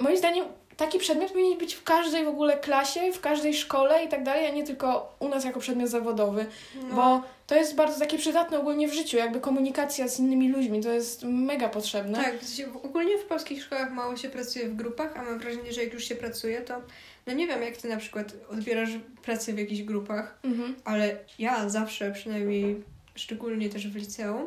[0.00, 0.44] moim zdaniem
[0.76, 4.46] taki przedmiot powinien być w każdej w ogóle klasie, w każdej szkole i tak dalej,
[4.46, 6.46] a nie tylko u nas jako przedmiot zawodowy.
[6.88, 6.94] No.
[6.94, 7.22] Bo
[7.52, 11.22] to jest bardzo takie przydatne ogólnie w życiu, jakby komunikacja z innymi ludźmi, to jest
[11.24, 12.24] mega potrzebne.
[12.24, 12.34] Tak,
[12.82, 16.04] ogólnie w polskich szkołach mało się pracuje w grupach, a mam wrażenie, że jak już
[16.04, 16.80] się pracuje, to
[17.26, 18.90] no nie wiem, jak ty na przykład odbierasz
[19.22, 20.74] pracę w jakichś grupach, Mhm.
[20.84, 22.82] ale ja zawsze, przynajmniej
[23.14, 24.46] szczególnie też w liceum,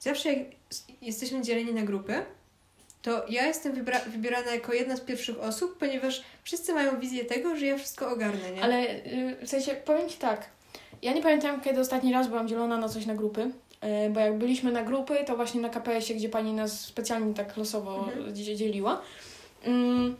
[0.00, 0.38] zawsze jak
[1.02, 2.14] jesteśmy dzieleni na grupy,
[3.02, 7.56] to ja jestem wybra- wybierana jako jedna z pierwszych osób, ponieważ wszyscy mają wizję tego,
[7.56, 8.62] że ja wszystko ogarnę, nie?
[8.62, 10.46] Ale y, w sensie, powiem Ci tak,
[11.02, 13.40] ja nie pamiętam, kiedy ostatni raz byłam dzielona na coś na grupy,
[14.06, 17.56] y, bo jak byliśmy na grupy, to właśnie na KPS-ie, gdzie pani nas specjalnie tak
[17.56, 18.34] losowo Mhm.
[18.34, 19.00] dzieliła.
[19.66, 20.16] Ym,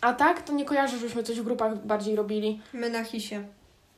[0.00, 2.60] a tak, to nie kojarzę, żebyśmy coś w grupach bardziej robili.
[2.72, 3.44] My na hisie,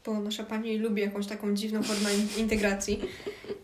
[0.07, 3.01] bo nasza pani lubi jakąś taką dziwną formę in- integracji.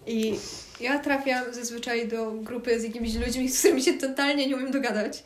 [0.07, 0.35] I
[0.81, 5.23] ja trafiam zazwyczaj do grupy z jakimiś ludźmi, z którymi się totalnie nie umiem dogadać.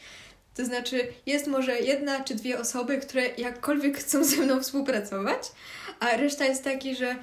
[0.56, 5.42] To znaczy, jest może jedna czy dwie osoby, które jakkolwiek chcą ze mną współpracować,
[6.00, 7.16] a reszta jest taki, że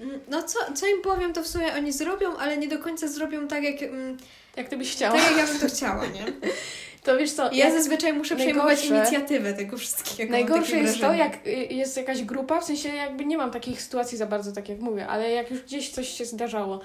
[0.00, 3.08] mm, no co, co im powiem, to w sumie oni zrobią, ale nie do końca
[3.08, 4.16] zrobią tak, jak, mm,
[4.56, 5.18] Jak ty byś chciała.
[5.18, 6.24] tak, jak ja bym to chciała, nie?
[7.04, 10.32] To wiesz co, ja zazwyczaj muszę przejmować inicjatywę tego wszystkiego.
[10.32, 11.18] Najgorsze jest to, wrażenie.
[11.18, 14.68] jak y, jest jakaś grupa, w sensie jakby nie mam takich sytuacji za bardzo, tak
[14.68, 16.80] jak mówię, ale jak już gdzieś coś się zdarzało,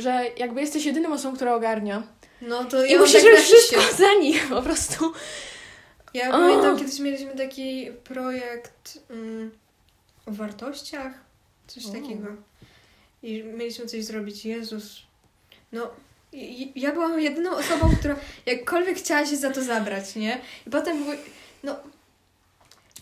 [0.00, 2.02] że jakby jesteś jedyną osobą, która ogarnia
[2.42, 5.12] No to i ja musisz tak wszystko za nich po prostu.
[6.14, 6.32] Ja O!
[6.32, 9.50] pamiętam, kiedyś mieliśmy taki projekt mm,
[10.26, 11.12] o wartościach,
[11.66, 11.92] coś O.
[11.92, 12.26] takiego.
[13.22, 14.44] I mieliśmy coś zrobić.
[14.44, 15.02] Jezus.
[15.72, 15.90] No,
[16.74, 20.40] ja byłam jedyną osobą, która jakkolwiek chciała się za to zabrać, nie?
[20.66, 21.04] I potem
[21.62, 21.76] no,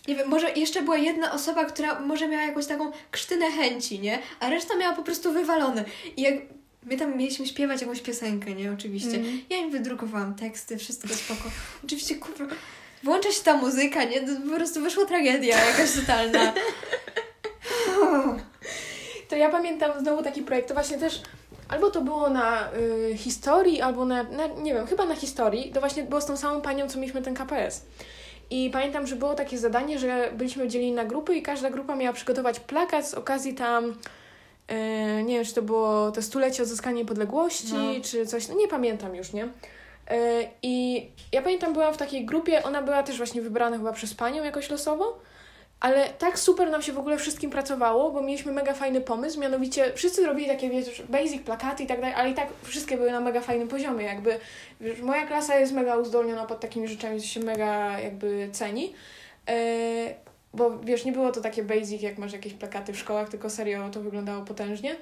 [0.07, 4.19] nie wiem, może jeszcze była jedna osoba, która może miała jakąś taką krztynę chęci, nie?
[4.39, 5.85] A reszta miała po prostu wywalone.
[6.17, 6.33] I jak
[6.87, 8.71] my tam mieliśmy śpiewać jakąś piosenkę, nie?
[8.71, 9.17] Oczywiście.
[9.17, 9.41] Mhm.
[9.49, 11.49] Ja im wydrukowałam teksty, wszystko spoko.
[11.85, 12.45] Oczywiście, kurwa,
[13.03, 14.21] włącza się ta muzyka, nie?
[14.21, 16.53] To po prostu wyszła tragedia jakaś totalna.
[19.29, 21.21] To ja pamiętam znowu taki projekt, to właśnie też
[21.69, 22.69] albo to było na
[23.11, 26.37] y, historii, albo na, na, nie wiem, chyba na historii, to właśnie było z tą
[26.37, 27.85] samą panią, co mieliśmy ten KPS.
[28.49, 32.13] I pamiętam, że było takie zadanie, że byliśmy dzieleni na grupy i każda grupa miała
[32.13, 33.95] przygotować plakat z okazji tam,
[35.25, 38.03] nie wiem, czy to było to stulecie odzyskania niepodległości, No.
[38.03, 39.43] czy coś, no nie pamiętam już, nie?
[39.43, 39.47] Y,
[40.63, 44.43] I ja pamiętam, byłam w takiej grupie, ona była też właśnie wybrana chyba przez panią
[44.43, 45.19] jakoś losowo,
[45.79, 49.93] ale tak super nam się w ogóle wszystkim pracowało, bo mieliśmy mega fajny pomysł, mianowicie
[49.95, 53.19] wszyscy robili takie, wiesz, basic plakaty i tak dalej, ale i tak wszystkie były na
[53.19, 54.39] mega fajnym poziomie, jakby,
[54.81, 58.93] wiesz, moja klasa jest mega uzdolniona pod takimi rzeczami, co się mega jakby ceni,
[59.47, 59.53] yy,
[60.53, 63.89] bo wiesz, nie było to takie basic, jak masz jakieś plakaty w szkołach, tylko serio
[63.89, 64.95] to wyglądało potężnie.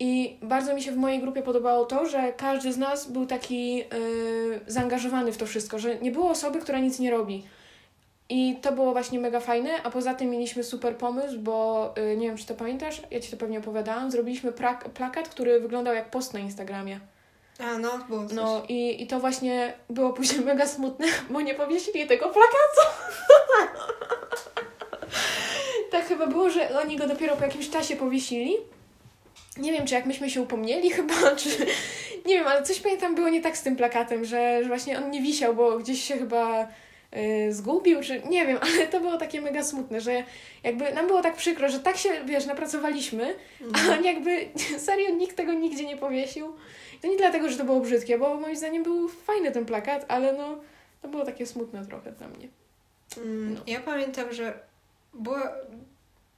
[0.00, 3.76] I bardzo mi się w mojej grupie podobało to, że każdy z nas był taki
[3.76, 3.84] yy,
[4.66, 7.44] zaangażowany w to wszystko, że nie było osoby, która nic nie robi.
[8.28, 12.26] I to było właśnie mega fajne, a poza tym mieliśmy super pomysł, bo y, nie
[12.26, 16.10] wiem, czy to pamiętasz, ja ci to pewnie opowiadałam, zrobiliśmy prak- plakat, który wyglądał jak
[16.10, 17.00] post na Instagramie.
[17.58, 18.36] A no, było coś.
[18.36, 22.80] No i, i to właśnie było później mega smutne, bo nie powiesili tego plakatu.
[25.94, 28.56] tak chyba było, że oni go dopiero po jakimś czasie powiesili.
[29.56, 31.48] Nie wiem, czy jak myśmy się upomnieli chyba, czy...
[32.26, 35.10] Nie wiem, ale coś pamiętam było nie tak z tym plakatem, że, że właśnie on
[35.10, 36.68] nie wisiał, bo gdzieś się chyba
[37.16, 40.24] y, zgubił, czy nie wiem, ale to było takie mega smutne, że
[40.62, 43.34] jakby nam było tak przykro, że tak się, wiesz, napracowaliśmy,
[43.90, 44.48] a jakby
[44.86, 46.54] serio nikt tego nigdzie nie powiesił.
[47.02, 50.32] To nie dlatego, że to było brzydkie, bo moim zdaniem był fajny ten plakat, ale
[50.32, 50.60] no
[51.02, 52.48] to było takie smutne trochę dla mnie.
[53.16, 53.60] Mm, No.
[53.66, 54.58] Ja pamiętam, że
[55.14, 55.38] Było...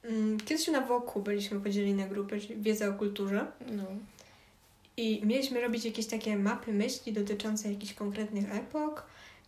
[0.03, 3.45] mm, Kiedyś na Woku byliśmy podzieleni na grupy, czyli wiedza o kulturze.
[3.71, 3.83] No.
[4.97, 9.03] I mieliśmy robić jakieś takie mapy myśli dotyczące jakichś konkretnych epok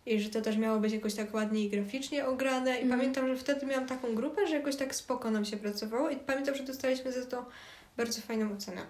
[0.06, 2.70] i że to też miało być jakoś tak ładnie i graficznie ograne.
[2.70, 3.00] I Mhm.
[3.00, 6.54] pamiętam, że wtedy miałam taką grupę, że jakoś tak spoko nam się pracowało i pamiętam,
[6.54, 7.46] że dostaliśmy za to
[7.96, 8.82] bardzo fajną ocenę.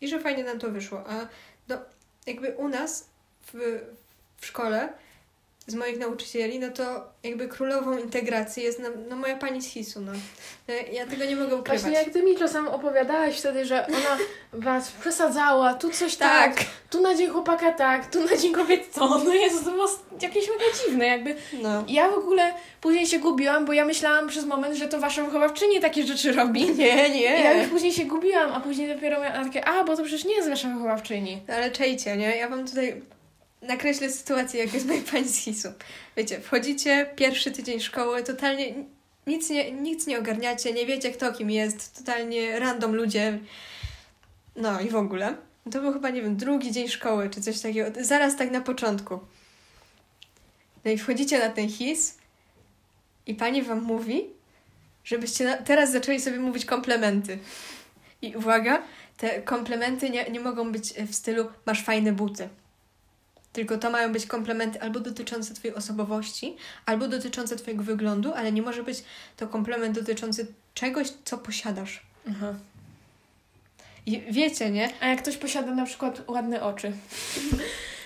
[0.00, 1.08] I że fajnie nam to wyszło.
[1.10, 1.26] A
[1.68, 1.78] no,
[2.26, 3.08] jakby u nas
[3.46, 3.80] w,
[4.36, 4.92] w szkole
[5.66, 6.84] z moich nauczycieli, no to
[7.22, 10.12] jakby królową integracji jest no, no moja pani z HIS-u, no.
[10.68, 11.80] No, Ja tego nie mogę ukrywać.
[11.82, 14.18] Właśnie jak ty mi czasem opowiadałaś wtedy, że ona
[14.52, 16.66] was przesadzała, tu coś tak, tak.
[16.90, 19.70] tu na dzień chłopaka tak, tu na dzień kobiet to, no jest to
[20.22, 21.84] jakieś mega dziwne, jakby No.
[21.88, 25.80] ja w ogóle później się gubiłam, bo ja myślałam przez moment, że to wasza wychowawczyni
[25.80, 26.70] takie rzeczy robi.
[26.78, 27.40] Nie, nie.
[27.40, 30.24] I ja już później się gubiłam, a później dopiero miałam takie, a bo to przecież
[30.24, 31.42] nie jest wasza wychowawczyni.
[31.48, 32.36] No ale czejcie, nie?
[32.36, 33.02] Ja wam tutaj
[33.62, 35.68] nakreślę sytuację, jak jest moja pani z HIS-u.
[36.16, 38.74] Wiecie, wchodzicie, pierwszy tydzień szkoły, totalnie
[39.26, 43.38] nic nie, nic nie ogarniacie, nie wiecie kto kim jest, totalnie random ludzie.
[44.56, 45.36] No i w ogóle.
[45.72, 49.20] To był chyba, nie wiem, drugi dzień szkoły, czy coś takiego, zaraz tak na początku.
[50.84, 52.18] No i wchodzicie na ten HIS
[53.26, 54.26] i pani wam mówi,
[55.04, 57.38] żebyście na, teraz zaczęli sobie mówić komplementy.
[58.22, 58.82] I uwaga,
[59.16, 62.48] te komplementy nie, nie mogą być w stylu masz fajne buty.
[63.52, 68.62] Tylko to mają być komplementy albo dotyczące Twojej osobowości, albo dotyczące Twojego wyglądu, ale nie
[68.62, 69.04] może być
[69.36, 72.02] to komplement dotyczący czegoś, co posiadasz.
[72.30, 72.54] Aha.
[74.06, 74.90] I wiecie, nie?
[75.00, 76.92] A jak ktoś posiada na przykład ładne oczy.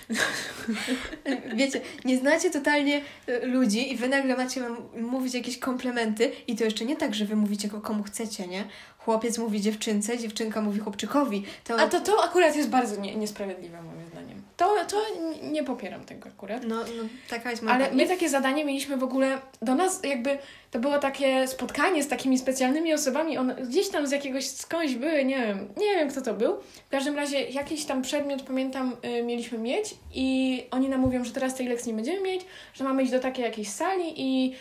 [1.55, 4.61] Wiecie, nie znacie totalnie y, ludzi i wy nagle macie
[5.01, 8.65] mówić jakieś komplementy i to jeszcze nie tak, że wy mówicie go komu chcecie, nie?
[9.07, 11.43] Chłopiec mówi dziewczynce, dziewczynka mówi chłopczykowi.
[11.63, 14.41] To, A to, to akurat jest bardzo nie, niesprawiedliwe moim zdaniem.
[14.57, 14.97] To, to
[15.43, 16.63] nie popieram tego akurat.
[16.63, 20.37] No, no taka jest moja Ale my takie zadanie mieliśmy w ogóle do nas, jakby
[20.71, 23.37] to było takie spotkanie z takimi specjalnymi osobami.
[23.37, 26.57] One gdzieś tam z jakiegoś skądś były, nie wiem, nie wiem kto to był.
[26.87, 31.31] W każdym razie jakiś tam przedmiot, pamiętam, y, mieliśmy mieć i oni nam mówią, że
[31.31, 32.41] teraz tej lekcji nie będziemy mieć,
[32.73, 34.55] że mamy iść do takiej jakiejś sali i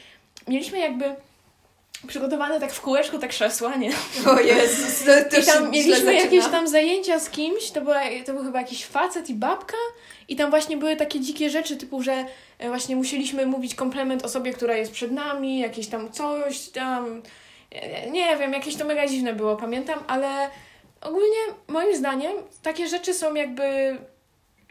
[0.48, 1.16] mieliśmy jakby
[2.06, 3.90] przygotowane tak w kółeczku te krzesła, nie?
[4.26, 8.44] O Jezus, to, I tam mieliśmy jakieś tam zajęcia z kimś, to, była, to był
[8.44, 9.76] chyba jakiś facet i babka
[10.28, 12.24] i tam właśnie były takie dzikie rzeczy, typu, że
[12.58, 17.22] e, właśnie musieliśmy mówić komplement osobie, która jest przed nami, jakieś tam coś tam,
[17.70, 20.50] e, nie wiem, jakieś to mega dziwne było, pamiętam, ale
[21.00, 21.38] ogólnie
[21.68, 22.32] moim zdaniem
[22.62, 23.96] takie rzeczy są jakby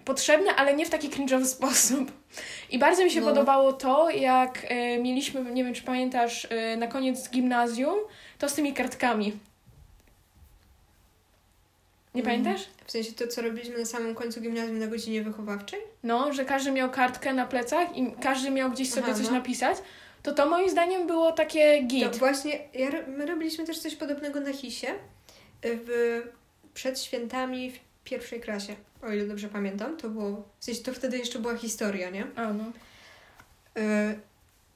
[0.05, 2.11] potrzebne, ale nie w taki cringe'owy sposób.
[2.69, 3.27] I bardzo mi się No.
[3.27, 7.95] podobało to, jak e, mieliśmy, nie wiem czy pamiętasz, e, na koniec gimnazjum,
[8.37, 9.33] to z tymi kartkami.
[12.15, 12.43] Nie Mhm.
[12.43, 12.67] pamiętasz?
[12.85, 15.79] W sensie to, co robiliśmy na samym końcu gimnazjum na godzinie wychowawczej?
[16.03, 19.31] No, że każdy miał kartkę na plecach i każdy miał gdzieś sobie Aha, coś no.
[19.31, 19.77] napisać.
[20.23, 22.15] To to moim zdaniem było takie To git.
[22.15, 24.95] właśnie, ja, my robiliśmy też coś podobnego na HISie y,
[25.63, 26.21] w,
[26.73, 28.75] przed świętami w pierwszej klasie,
[29.05, 29.97] o ile dobrze pamiętam.
[29.97, 32.27] To było, w sensie to wtedy jeszcze była historia, nie?
[32.35, 32.63] A no.
[33.77, 34.19] Y,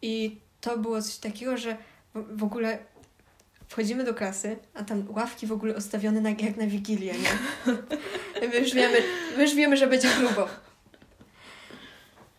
[0.01, 1.77] I to było coś takiego, że
[2.13, 2.77] w, ogóle
[3.67, 7.29] wchodzimy do klasy, a tam ławki w ogóle ustawione na, jak na Wigilię, nie?
[8.49, 8.97] My już wiemy,
[9.37, 10.47] my już wiemy, że będzie grubo.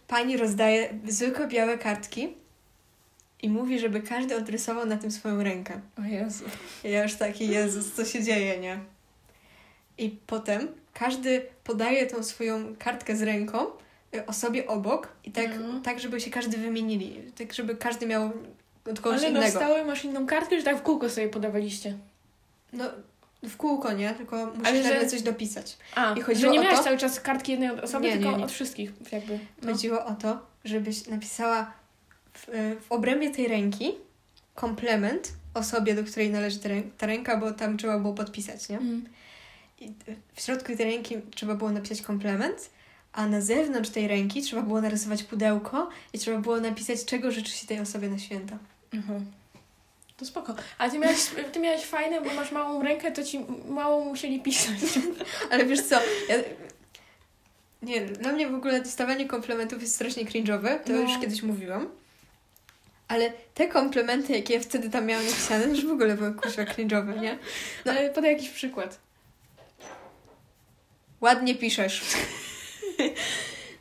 [0.09, 2.35] Pani rozdaje zwykłe białe kartki
[3.43, 5.81] i mówi, żeby każdy odrysował na tym swoją rękę.
[5.99, 6.45] O Jezu.
[6.85, 8.79] Ja już taki, Jezus, co się dzieje, nie?
[9.99, 13.67] I potem każdy podaje tą swoją kartkę z ręką
[14.15, 15.83] y, osobie obok i tak, Mhm.
[15.83, 17.33] tak żeby się każdy wymienili.
[17.39, 18.31] Tak, żeby każdy miał
[18.91, 19.51] od kogoś Ale innego.
[19.59, 21.99] stałe masz inną kartkę, że tak w kółko sobie podawaliście?
[22.73, 22.85] No,
[23.43, 24.11] w kółko, nie?
[24.15, 25.77] Tylko musisz Ale że- coś dopisać.
[25.95, 28.21] A, I chodziło że nie o miałeś to- cały czas kartki jednej osoby, Nie, nie,
[28.23, 28.45] tylko nie.
[28.45, 29.39] od wszystkich jakby.
[29.63, 29.73] No.
[29.73, 31.73] Chodziło o to, żebyś napisała
[32.33, 33.93] w, y, w obrębie tej ręki
[34.55, 36.59] komplement osobie, do której należy
[36.99, 38.77] ta ręka, bo tam trzeba było podpisać, nie?
[38.79, 39.05] Mm.
[40.35, 42.71] W środku tej ręki trzeba było napisać komplement,
[43.13, 47.51] a na zewnątrz tej ręki trzeba było narysować pudełko i trzeba było napisać, czego życzy
[47.53, 48.59] się tej osobie na święta.
[48.95, 49.27] Mhm.
[50.17, 50.55] To spoko.
[50.79, 51.19] A ty miałeś,
[51.53, 54.75] ty miałeś fajne, bo masz małą rękę, to ci mało musieli pisać.
[55.51, 56.35] Ale wiesz co, ja...
[57.83, 60.99] Nie, dla mnie w ogóle dostawanie komplementów jest strasznie cringe'owe, to No.
[60.99, 61.89] już kiedyś mówiłam.
[63.09, 67.21] Ale te komplementy, jakie ja wtedy tam miałam napisane, już w ogóle były kurwa cringe'owe,
[67.21, 67.39] nie?
[67.85, 68.99] No ale podaj jakiś przykład.
[71.21, 72.03] Ładnie piszesz.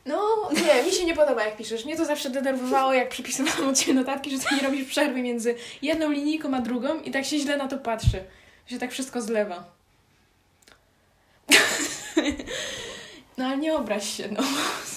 [0.05, 1.85] No, nie, mi się nie podoba jak piszesz.
[1.85, 5.55] Mnie to zawsze denerwowało, jak przepisywałam od Ciebie notatki, że Ty nie robisz przerwy między
[5.81, 8.23] jedną linijką a drugą i tak się źle na to patrzy.
[8.67, 9.63] Że się tak wszystko zlewa.
[13.37, 14.43] No ale nie obraź się, no.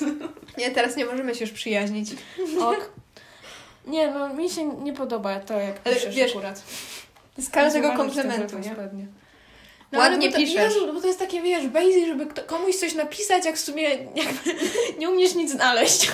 [0.58, 2.10] Nie, teraz nie możemy się już przyjaźnić.
[2.60, 2.90] Ok.
[3.86, 6.62] Nie, no mi się nie podoba to, jak Ale piszesz wiesz, akurat.
[7.38, 8.70] Z każdego komplementu, nie?
[8.70, 9.06] telefon
[9.96, 10.10] spadnie.
[10.10, 10.74] Ładnie ale bo to, piszesz.
[10.74, 13.82] Jezu, bo to jest takie, wiesz, basic, żeby kto, komuś coś napisać, jak w sumie
[14.14, 14.54] jakby
[14.98, 16.12] nie umiesz nic znaleźć.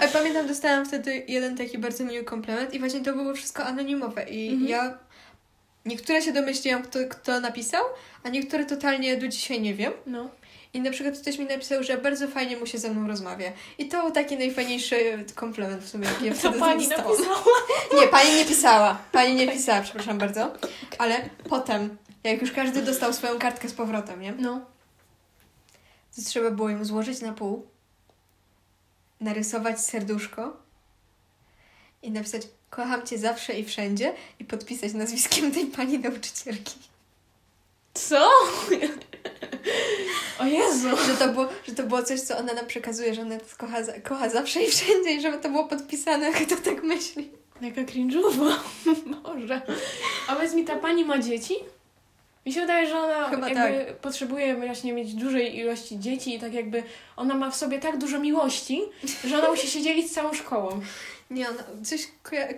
[0.00, 4.22] Ale pamiętam, dostałam wtedy jeden taki bardzo miły komplement i właśnie to było wszystko anonimowe
[4.30, 4.68] i Mhm.
[4.70, 4.98] ja...
[5.84, 7.84] Niektóre się domyśliłam, kto, kto napisał,
[8.24, 9.92] a niektóre totalnie do dzisiaj nie wiem.
[10.06, 10.30] No.
[10.74, 13.52] I na przykład ktoś mi napisał, że bardzo fajnie mu się ze mną rozmawia.
[13.78, 17.12] I to był taki najfajniejszy komplement w sumie, jaki ja wtedy pani dostałam.
[17.12, 17.44] napisała.
[18.00, 18.98] Nie, pani nie pisała.
[19.12, 20.52] Pani nie pisała, przepraszam bardzo.
[20.98, 21.14] Ale
[21.48, 24.32] potem, jak już każdy dostał swoją kartkę z powrotem, nie?
[24.32, 24.60] No.
[26.16, 27.66] To trzeba było ją złożyć na pół,
[29.20, 30.56] narysować serduszko
[32.02, 36.74] i napisać kocham cię zawsze i wszędzie i podpisać nazwiskiem tej pani nauczycielki.
[37.94, 38.30] Co?
[40.38, 40.88] O Jezu.
[41.06, 44.28] Że to było, że to było coś, co ona nam przekazuje, że ona kocha, kocha
[44.28, 47.30] zawsze i wszędzie i żeby to było podpisane, kto tak myśli.
[47.60, 48.54] Jaka cringe'owa.
[49.22, 49.62] Boże.
[50.28, 51.54] A powiedz mi, ta pani ma dzieci?
[52.50, 56.54] Mi się wydaje, że ona Chyba jakby potrzebuje właśnie mieć dużej ilości dzieci i tak
[56.54, 56.82] jakby
[57.16, 58.82] ona ma w sobie tak dużo miłości,
[59.24, 60.80] że ona musi się dzielić z całą szkołą.
[61.30, 62.08] Nie, ona coś,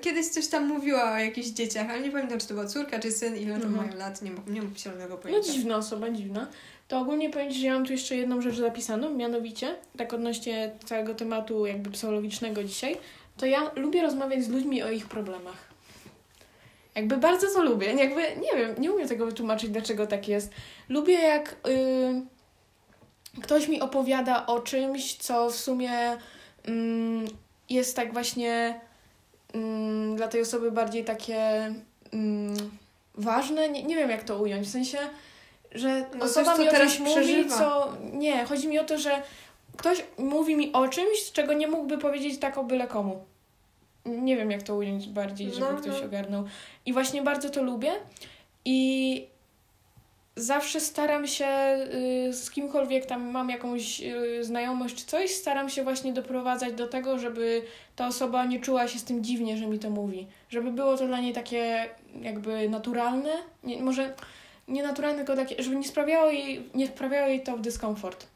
[0.01, 3.12] kiedyś coś tam mówiła o jakichś dzieciach, ale nie pamiętam, czy to była córka, czy
[3.12, 3.86] syn, ile to Mhm.
[3.86, 5.53] mają lat, nie, nie mam zielonego No pojęcia.
[5.53, 6.47] dziwna osoba, dziwna.
[6.88, 10.70] To ogólnie powiem Ci, że ja mam tu jeszcze jedną rzecz zapisaną, mianowicie, tak odnośnie
[10.84, 12.97] całego tematu jakby psychologicznego dzisiaj,
[13.36, 15.72] to ja lubię rozmawiać z ludźmi o ich problemach.
[16.95, 17.86] Jakby bardzo to lubię.
[17.93, 20.51] Jakby, nie wiem, nie umiem tego wytłumaczyć, dlaczego tak jest.
[20.88, 22.22] Lubię jak y,
[23.43, 25.93] ktoś mi opowiada o czymś, co w sumie
[26.64, 27.24] mm,
[27.70, 28.80] jest tak właśnie
[29.55, 31.38] mm, dla tej osoby bardziej takie
[32.12, 32.57] mm,
[33.14, 33.68] ważne.
[33.68, 34.66] Nie, nie wiem, jak to ująć.
[34.66, 34.99] W sensie,
[35.72, 37.59] że No osoba coś, co mi o czymś mówi, przeżywa.
[37.59, 37.93] co...
[38.12, 39.22] Nie, chodzi mi o to, że
[39.76, 43.24] ktoś mówi mi o czymś, czego nie mógłby powiedzieć tak o byle komu.
[44.05, 46.07] Nie wiem, jak to ująć bardziej, żeby No, ktoś no.
[46.07, 46.44] ogarnął.
[46.86, 47.92] I właśnie bardzo to lubię.
[48.64, 49.26] I
[50.36, 51.46] zawsze staram się
[52.28, 56.86] y, z kimkolwiek tam mam jakąś y, znajomość czy coś, staram się właśnie doprowadzać do
[56.88, 57.62] tego, żeby
[57.96, 60.26] ta osoba nie czuła się z tym dziwnie, że mi to mówi.
[60.48, 61.88] Żeby było to dla niej takie
[62.22, 63.30] jakby naturalne.
[63.64, 64.14] Nie, może
[64.68, 68.26] nie naturalne, tylko takie, żeby nie sprawiało jej, nie sprawiało jej to w dyskomfort.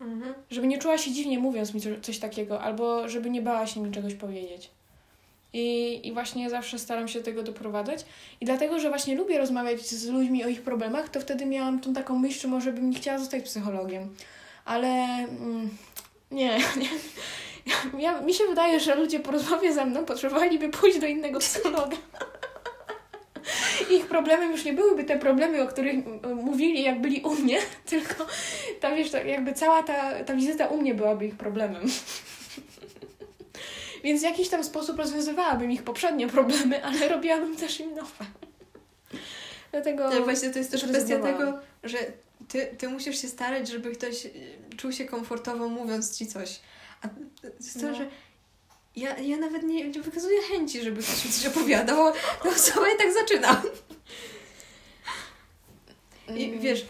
[0.00, 0.34] Mhm.
[0.50, 3.80] Żeby nie czuła się dziwnie mówiąc mi co- coś takiego, albo żeby nie bała się
[3.80, 4.70] mi czegoś powiedzieć.
[5.52, 8.04] I, I właśnie zawsze staram się tego doprowadzać.
[8.40, 11.94] I dlatego, że właśnie lubię rozmawiać z ludźmi o ich problemach, to wtedy miałam tą
[11.94, 14.14] taką myśl, że może bym nie chciała zostać psychologiem.
[14.64, 15.70] Ale mm,
[16.30, 16.88] nie, nie.
[17.98, 21.96] Ja, mi się wydaje, że ludzie po rozmowie ze mną potrzebowaliby pójść do innego psychologa.
[23.90, 27.58] Ich problemem już nie byłyby te problemy, o których mm, mówili, jak byli u mnie,
[27.90, 28.26] tylko
[28.80, 31.82] ta, wiesz, ta, jakby cała ta, ta wizyta u mnie byłaby ich problemem.
[34.04, 38.24] Więc w jakiś tam sposób rozwiązywałabym ich poprzednie problemy, ale robiłabym też im nowe.
[39.72, 40.06] Dlatego.
[40.06, 41.98] Ale właśnie to jest też kwestia tego, że
[42.48, 44.30] ty, ty musisz się starać, żeby ktoś y,
[44.76, 46.60] czuł się komfortowo mówiąc ci coś.
[47.02, 47.94] A to jest to, No.
[47.94, 48.06] że
[48.96, 52.98] ja, ja nawet nie, nie wykazuję chęci, żeby ktoś mi coś opowiadał, ta osoba i
[52.98, 53.62] tak zaczyna.
[56.36, 56.60] I Mm.
[56.60, 56.86] wiesz,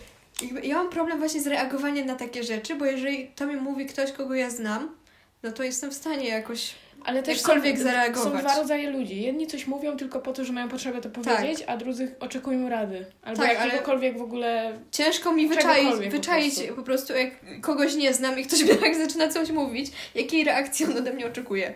[0.63, 4.13] ja mam problem właśnie z reagowaniem na takie rzeczy, bo jeżeli to mi mówi ktoś,
[4.13, 4.97] kogo ja znam,
[5.43, 6.75] no to jestem w stanie jakoś...
[7.05, 8.33] Ale też jakkolwiek są, zareagować.
[8.33, 9.23] są dwa rodzaje ludzi.
[9.23, 13.07] Jedni coś mówią tylko po to, że mają potrzebę to powiedzieć, a drudzy oczekują rady.
[13.23, 14.79] Albo Tak, jakiegokolwiek w ogóle.
[14.91, 16.75] Ciężko mi wyczaić, Czegokolwiek po wyczaić prostu.
[16.75, 20.87] po prostu, jak kogoś nie znam i ktoś mi tak zaczyna coś mówić, jakiej reakcji
[20.87, 21.75] on ode mnie oczekuje.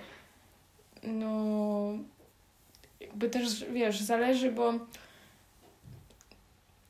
[1.02, 1.92] No.
[3.00, 4.72] Jakby też, wiesz, zależy, bo.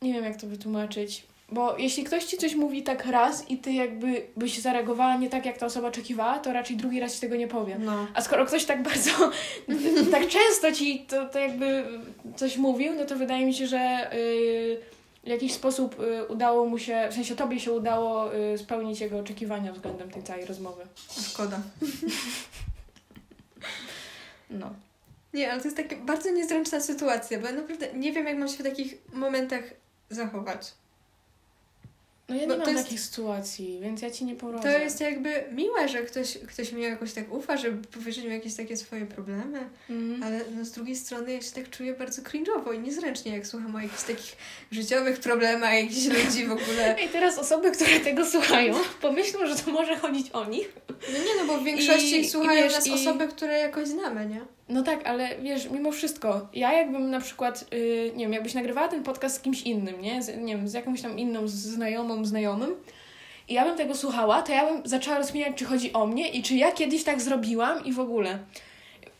[0.02, 1.24] Nie wiem, jak to wytłumaczyć.
[1.52, 5.46] Bo jeśli ktoś ci coś mówi tak raz i ty jakby byś zareagowała nie tak,
[5.46, 7.76] jak ta osoba oczekiwała, to raczej drugi raz ci tego nie powie.
[7.78, 8.06] No.
[8.14, 9.10] A skoro ktoś tak bardzo,
[10.12, 11.84] tak często ci to, to jakby
[12.36, 14.80] coś mówił, no to wydaje mi się, że y,
[15.24, 19.18] w jakiś sposób y, udało mu się, w sensie tobie się udało y, spełnić jego
[19.18, 20.82] oczekiwania względem tej całej rozmowy.
[21.30, 21.60] Szkoda.
[24.50, 24.72] No.
[25.34, 28.48] Nie, ale to jest taka bardzo niezręczna sytuacja, bo ja naprawdę nie wiem, jak mam
[28.48, 29.62] się w takich momentach
[30.10, 30.74] zachować.
[32.28, 34.72] No ja Bo nie mam jest- takich sytuacji, więc ja ci nie poradzę.
[34.72, 38.54] To jest jakby miłe, że ktoś, ktoś mi jakoś tak ufa, żeby powiedzieć mi jakieś
[38.54, 39.58] takie swoje problemy,
[39.90, 40.22] Mhm.
[40.22, 43.76] ale no z drugiej strony ja się tak czuję bardzo cringe'owo i niezręcznie, jak słucham
[43.76, 44.36] o jakichś takich
[44.70, 46.96] życiowych problemach jakichś ludzi w ogóle.
[47.06, 50.72] I teraz osoby, które tego słuchają, pomyślą, że to może chodzić o nich.
[50.88, 53.88] No nie, no bo w większości I- i słuchają wiesz, nas i- osoby, które jakoś
[53.88, 54.40] znamy, nie?
[54.68, 58.88] No tak, ale wiesz, mimo wszystko, ja jakbym na przykład, yy, nie wiem, jakbyś nagrywała
[58.88, 60.22] ten podcast z kimś innym, nie?
[60.22, 61.52] Z, nie wiem, z jakąś tam inną z-
[62.12, 62.26] znajomą,
[62.58, 62.74] znajomym
[63.48, 66.42] i ja bym tego słuchała, to ja bym zaczęła rozmieniać, czy chodzi o mnie i
[66.42, 68.38] czy ja kiedyś tak zrobiłam i w ogóle.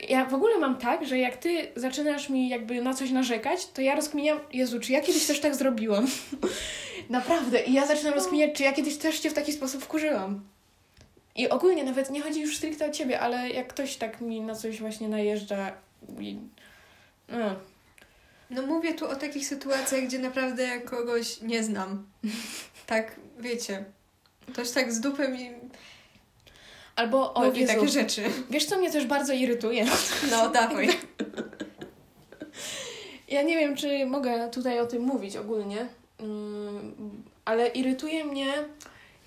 [0.09, 3.82] ja w ogóle mam tak, że jak ty zaczynasz mi jakby na coś narzekać, to
[3.82, 6.07] ja rozkminiam, Jezu, czy ja kiedyś też tak zrobiłam?
[7.11, 7.62] Naprawdę.
[7.62, 10.40] I ja zaczynam rozkminiać, czy ja kiedyś też cię w taki sposób wkurzyłam.
[11.36, 14.55] I ogólnie nawet nie chodzi już stricte o ciebie, ale jak ktoś tak mi na
[14.55, 15.72] coś właśnie najeżdża
[16.20, 16.36] i...
[17.28, 17.57] No.
[18.53, 22.07] No mówię tu o takich sytuacjach, gdzie naprawdę kogoś nie znam.
[22.86, 23.84] Tak, wiecie.
[24.53, 25.50] Ktoś tak z dupy mi
[26.96, 28.22] Albo o mówi Jezu, takie rzeczy.
[28.50, 29.86] Wiesz, co mnie też bardzo irytuje?
[30.30, 30.88] No, dawaj.
[33.28, 35.86] Ja nie wiem, czy mogę tutaj o tym mówić ogólnie,
[36.20, 38.53] mm, ale irytuje mnie,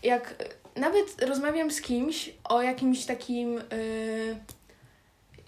[0.03, 0.35] jak
[0.75, 4.35] nawet rozmawiam z kimś o jakimś takim, yy,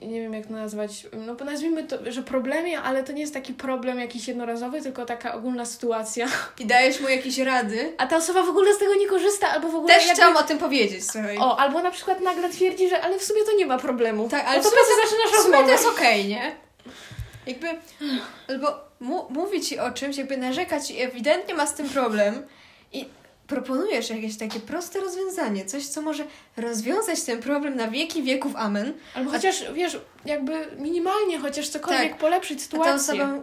[0.01, 3.33] nie wiem jak to nazwać, no bo nazwijmy to, że problemie, ale to nie jest
[3.33, 6.27] taki problem jakiś jednorazowy, tylko taka ogólna sytuacja.
[6.59, 7.93] I dajesz mu jakieś rady.
[7.97, 10.21] A ta osoba w ogóle z tego nie korzysta, albo w ogóle Też jakby...
[10.21, 11.37] chciałam o tym powiedzieć, słuchaj.
[11.37, 14.29] O, albo na przykład nagle twierdzi, że ale w sumie to nie ma problemu.
[14.29, 15.71] Tak, ale no to po co zaczynasz W sumie to rozmowę?
[15.71, 16.55] jest okej, nie?
[17.47, 17.67] Jakby,
[18.49, 18.67] albo
[18.99, 22.47] mu, mówi ci o czymś, jakby narzekać i ewidentnie ma z tym problem
[22.93, 23.05] i
[23.47, 26.25] proponujesz jakieś takie proste rozwiązanie, coś, co może
[26.57, 28.93] rozwiązać ten problem na wieki wieków, amen.
[29.13, 32.17] Albo chociaż, wiesz, jakby minimalnie chociaż cokolwiek Tak.
[32.17, 33.13] polepszyć A ta sytuację.
[33.13, 33.33] osoba,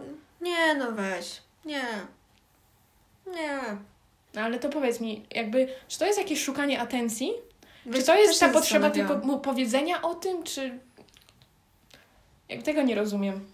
[0.41, 1.83] nie no weź, nie,
[3.27, 3.59] nie.
[4.33, 7.33] No ale to powiedz mi, jakby, czy to jest jakieś szukanie atencji?
[7.85, 10.79] Wiesz, czy to jest ta potrzeba tylko mu powiedzenia o tym, czy...
[12.49, 13.45] Jak tego nie rozumiem.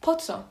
[0.00, 0.44] Po co?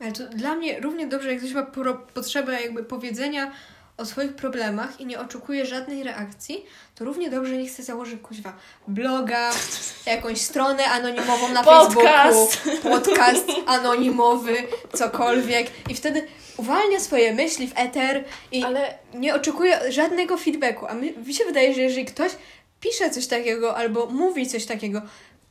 [0.00, 3.52] Ale to dla mnie równie dobrze, jak ktoś ma pro, potrzebę jakby powiedzenia
[3.96, 8.52] o swoich problemach i nie oczekuje żadnej reakcji, to równie dobrze niech chce założyć kuźwa
[8.88, 9.50] bloga,
[10.06, 12.56] jakąś stronę anonimową na Podcast.
[12.56, 14.56] Facebooku, podcast anonimowy,
[14.92, 16.26] cokolwiek i wtedy
[16.56, 20.86] uwalnia swoje myśli w eter i Ale nie oczekuje żadnego feedbacku.
[20.86, 22.32] A mi, mi się wydaje, że jeżeli ktoś
[22.80, 25.02] pisze coś takiego albo mówi coś takiego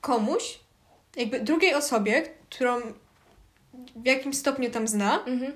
[0.01, 0.59] komuś,
[1.15, 2.81] jakby drugiej osobie, którą
[3.95, 5.53] w jakimś stopniu tam zna, mhm.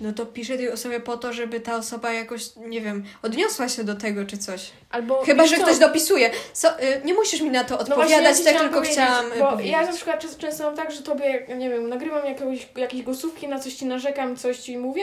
[0.00, 3.84] no to pisze tej osobie po to, żeby ta osoba jakoś, nie wiem, odniosła się
[3.84, 4.70] do tego czy coś.
[4.90, 5.62] Albo Chyba, że co?
[5.62, 6.30] ktoś dopisuje.
[6.52, 9.50] So, y, nie musisz mi na to No odpowiadać, ci tak tylko chciałam y, Bo
[9.50, 9.72] powiedzieć.
[9.72, 13.48] ja na przykład często, często mam tak, że tobie, nie wiem, nagrywam jakiegoś, jakieś głosówki,
[13.48, 15.02] na coś ci narzekam, coś ci mówię,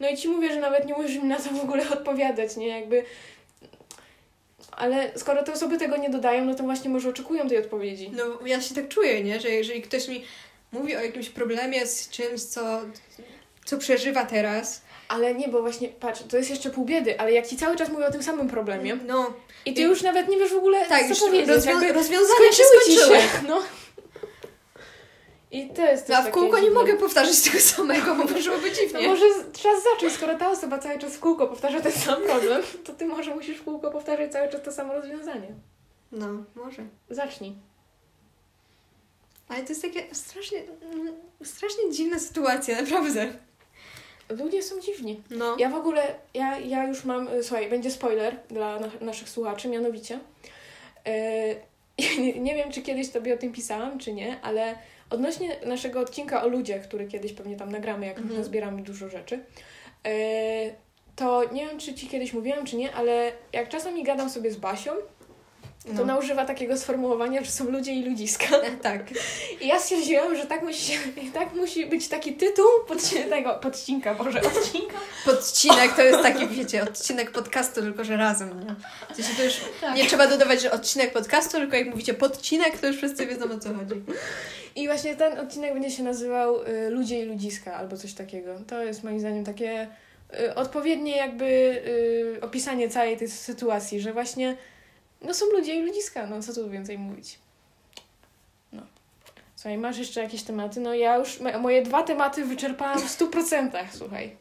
[0.00, 2.68] no i ci mówię, że nawet nie musisz mi na to w ogóle odpowiadać, nie?
[2.68, 3.04] Jakby...
[4.72, 8.10] Ale skoro te osoby tego nie dodają, no to właśnie może oczekują tej odpowiedzi.
[8.16, 9.40] No ja się tak czuję, nie?
[9.40, 10.24] Że jeżeli ktoś mi
[10.72, 12.80] mówi o jakimś problemie z czymś, co,
[13.64, 17.46] co przeżywa teraz, Ale nie, bo właśnie, patrz, to jest jeszcze pół biedy, ale jak
[17.46, 19.32] ci cały czas mówię o tym samym problemie no
[19.66, 21.92] i ty I- już nawet nie wiesz w ogóle, tak, co już powiedzieć, rozwią- jakby
[21.92, 23.62] rozwiązania się skończyły się, no.
[25.50, 26.80] I to jest też No, a w kółko nie dziwne.
[26.80, 29.08] mogę powtarzać tego samego, bo No dziwnie.
[29.08, 32.62] może z- trzeba zacząć, skoro ta osoba cały czas w kółko powtarza ten sam problem,
[32.84, 35.48] to ty może musisz w kółko powtarzać cały czas to samo rozwiązanie.
[36.12, 36.82] No, może.
[37.10, 37.54] Zacznij.
[39.48, 40.58] Ale to jest takie strasznie,
[40.92, 43.26] mm, strasznie dziwna sytuacja, naprawdę.
[44.28, 45.22] Ludzie są dziwni.
[45.30, 45.56] No.
[45.58, 49.68] Ja w ogóle, ja, ja już mam, y, słuchaj, będzie spoiler dla na, naszych słuchaczy,
[49.68, 50.18] mianowicie.
[51.98, 54.78] Yy, nie, nie wiem, czy kiedyś tobie o tym pisałam, czy nie, ale
[55.10, 58.44] odnośnie naszego odcinka o ludziach, który kiedyś pewnie tam nagramy, jak Mhm.
[58.44, 59.38] zbieramy dużo rzeczy,
[60.04, 60.10] yy,
[61.16, 64.56] to nie wiem, czy ci kiedyś mówiłam, czy nie, ale jak czasami gadam sobie z
[64.56, 64.92] Basią,
[65.86, 66.02] to No.
[66.02, 68.46] ona używa takiego sformułowania, że są ludzie i ludziska.
[68.82, 69.02] Tak.
[69.60, 70.98] I ja stwierdziłam, że tak musi, się-
[71.34, 74.94] tak musi być taki tytuł podci- tego podcinka, Boże, odcinka.
[75.24, 78.74] Podcinek to jest taki, wiecie, odcinek podcastu, tylko że razem, nie?
[79.12, 79.96] W sensie to już Tak.
[79.96, 83.58] nie trzeba dodawać, że odcinek podcastu, tylko jak mówicie podcinek, to już wszyscy wiedzą o
[83.58, 84.02] co chodzi.
[84.76, 88.54] I właśnie ten odcinek będzie się nazywał y, Ludzie i ludziska albo coś takiego.
[88.68, 89.88] To jest moim zdaniem takie
[90.40, 94.56] y, odpowiednie jakby y, opisanie całej tej sytuacji, że właśnie
[95.22, 97.38] no są ludzie i ludziska, no co tu więcej mówić.
[98.72, 98.82] No.
[99.56, 100.80] Słuchaj, masz jeszcze jakieś tematy?
[100.80, 104.36] No ja już mo- moje dwa tematy wyczerpałam w stu procentach, słuchaj.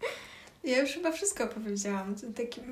[0.63, 2.15] Ja już chyba wszystko powiedziałam.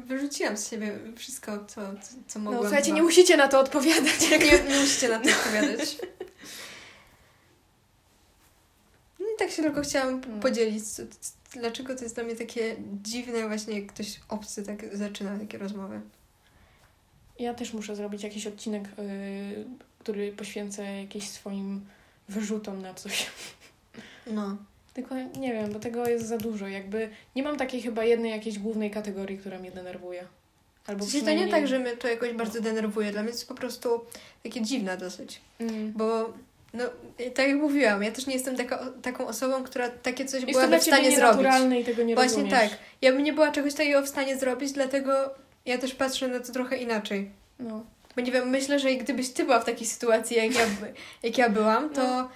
[0.05, 1.81] Wyrzuciłam z siebie wszystko, co,
[2.27, 2.63] co, No mogłam.
[2.63, 2.95] słuchajcie, chyba.
[2.97, 4.21] nie musicie na to odpowiadać.
[4.31, 5.97] nie, nie musicie na to odpowiadać.
[9.19, 10.39] No i tak się tylko chciałam No.
[10.41, 11.03] podzielić, co,
[11.53, 16.01] dlaczego to jest dla mnie takie dziwne właśnie, jak ktoś obcy tak zaczyna takie rozmowy.
[17.39, 19.65] Ja też muszę zrobić jakiś odcinek, y,
[19.99, 21.85] który poświęcę jakimś swoim
[22.29, 23.27] wyrzutom na coś.
[24.27, 24.57] No.
[24.93, 26.67] Tylko nie wiem, bo tego jest za dużo.
[26.67, 30.23] Jakby nie mam takiej chyba jednej jakiejś głównej kategorii, która mnie denerwuje.
[30.87, 33.11] Albo W sensie to nie tak, że mnie to jakoś bardzo denerwuje.
[33.11, 34.01] Dla mnie to jest po prostu
[34.43, 35.41] takie dziwne dosyć.
[35.59, 35.91] Mm.
[35.93, 36.33] Bo,
[36.73, 36.83] no,
[37.35, 40.59] tak jak mówiłam, ja też nie jestem taka, taką osobą, która takie coś Jest to
[40.59, 41.17] byłaby w stanie zrobić.
[41.17, 42.69] nienaturalne i tego nie Właśnie rozumiesz.
[42.69, 42.79] tak.
[43.01, 45.35] Ja bym nie była czegoś takiego w stanie zrobić, dlatego
[45.65, 47.31] ja też patrzę na to trochę inaczej.
[47.59, 47.85] No.
[48.15, 50.65] Bo nie wiem, myślę, że gdybyś ty była w takiej sytuacji, jak ja,
[51.23, 52.29] jak ja byłam, to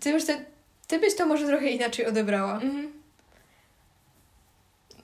[0.00, 0.44] ty, byś te,
[0.86, 2.54] ty byś to może trochę inaczej odebrała.
[2.54, 2.92] Mhm.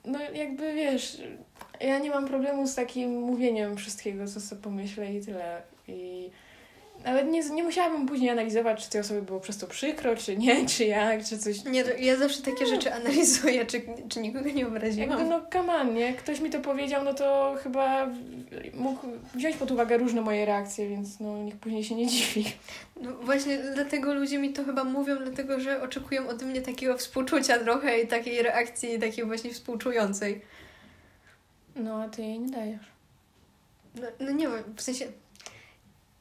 [0.05, 1.23] No jakby wiesz,
[1.81, 5.63] ja nie mam problemu z takim mówieniem wszystkiego, co sobie pomyślę i tyle.
[5.89, 6.31] I
[7.05, 10.67] nawet nie, nie musiałabym później analizować, czy tej osoby było przez to przykro, czy nie,
[10.77, 11.65] czy jak, czy coś.
[11.65, 15.11] Nie, to ja zawsze takie rzeczy analizuję, czy, czy nikogo nie obraziłam.
[15.11, 16.15] Jakby no come on, nie?
[16.15, 18.09] Ktoś mi to powiedział, no to chyba
[18.75, 22.45] mógł wziąć pod uwagę różne moje reakcje, więc no niech później się nie dziwi.
[23.03, 27.59] No właśnie dlatego ludzie mi to chyba mówią, dlatego że oczekują ode mnie takiego współczucia
[27.59, 30.43] trochę i takiej reakcji, takiej właśnie współczującej.
[31.77, 32.87] No a ty jej nie dajesz.
[33.95, 35.07] No, no nie wiem, w sensie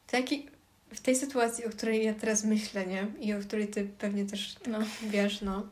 [0.06, 0.46] taki,
[0.94, 3.06] w tej sytuacji, o której ja teraz myślę, nie?
[3.20, 4.78] I o której ty pewnie też No.
[5.02, 5.66] wiesz, no,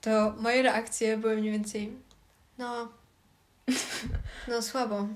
[0.00, 1.92] to moje reakcje były mniej więcej,
[2.58, 2.88] no,
[4.48, 5.08] no słabo.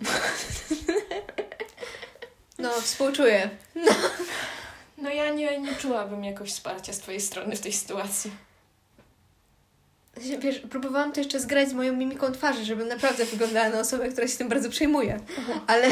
[2.59, 3.51] No, współczuję.
[4.99, 8.31] No ja nie, nie czułabym jakoś wsparcia z twojej strony w tej sytuacji.
[10.41, 14.29] Wiesz, próbowałam to jeszcze zgrać z moją mimiką twarzy, żeby naprawdę wyglądała na osobę, która
[14.29, 15.21] się tym bardzo przejmuje.
[15.67, 15.89] Ale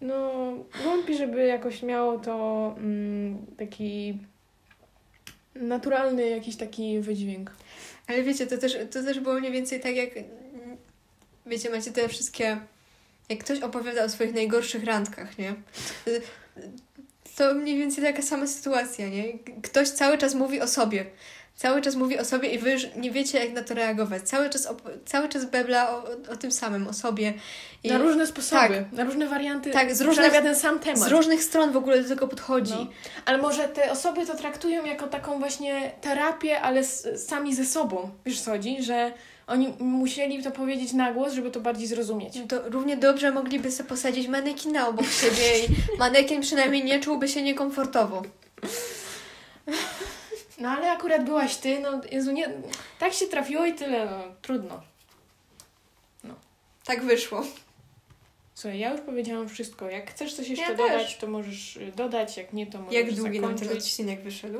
[0.00, 0.52] No,
[0.84, 4.18] wątpię, żeby jakoś miało to mm, taki
[5.54, 7.50] naturalny jakiś taki wydźwięk.
[8.06, 10.10] Ale wiecie, to też, to też było mniej więcej tak jak.
[11.46, 12.60] Wiecie, macie te wszystkie.
[13.28, 15.54] Jak ktoś opowiada o swoich najgorszych randkach, nie?
[17.36, 19.24] To mniej więcej taka sama sytuacja, nie?
[19.62, 21.06] Ktoś cały czas mówi o sobie.
[21.56, 24.22] Cały czas mówi o sobie i wy już nie wiecie, jak na to reagować.
[24.22, 24.68] Cały czas,
[25.06, 26.02] cały czas bebla o,
[26.32, 27.34] o, tym samym, o sobie.
[27.82, 29.70] I na różne sposoby, na różne warianty.
[29.70, 31.08] Tak, z różnych- ten sam temat.
[31.08, 32.72] z różnych stron w ogóle do tego podchodzi.
[32.74, 32.86] No.
[33.24, 38.10] Ale może te osoby to traktują jako taką właśnie terapię, ale s- sami ze sobą.
[38.26, 38.82] Wiesz co chodzi?
[38.82, 39.12] Że
[39.46, 42.34] oni musieli to powiedzieć na głos, żeby to bardziej zrozumieć.
[42.48, 45.66] To równie dobrze mogliby sobie posadzić manekina obok siebie i
[45.98, 48.22] manekin przynajmniej nie czułby się niekomfortowo.
[50.58, 52.48] No ale akurat byłaś ty, no Jezu, nie,
[52.98, 54.82] tak się trafiło i tyle, no trudno.
[56.84, 57.42] Tak wyszło.
[58.54, 59.90] Słuchaj, ja już powiedziałam wszystko.
[59.90, 61.16] Jak chcesz coś jeszcze Ja dodać, też.
[61.16, 64.58] to możesz y, dodać, jak nie, to możesz Jak długi nam ten odcinek wyszedł?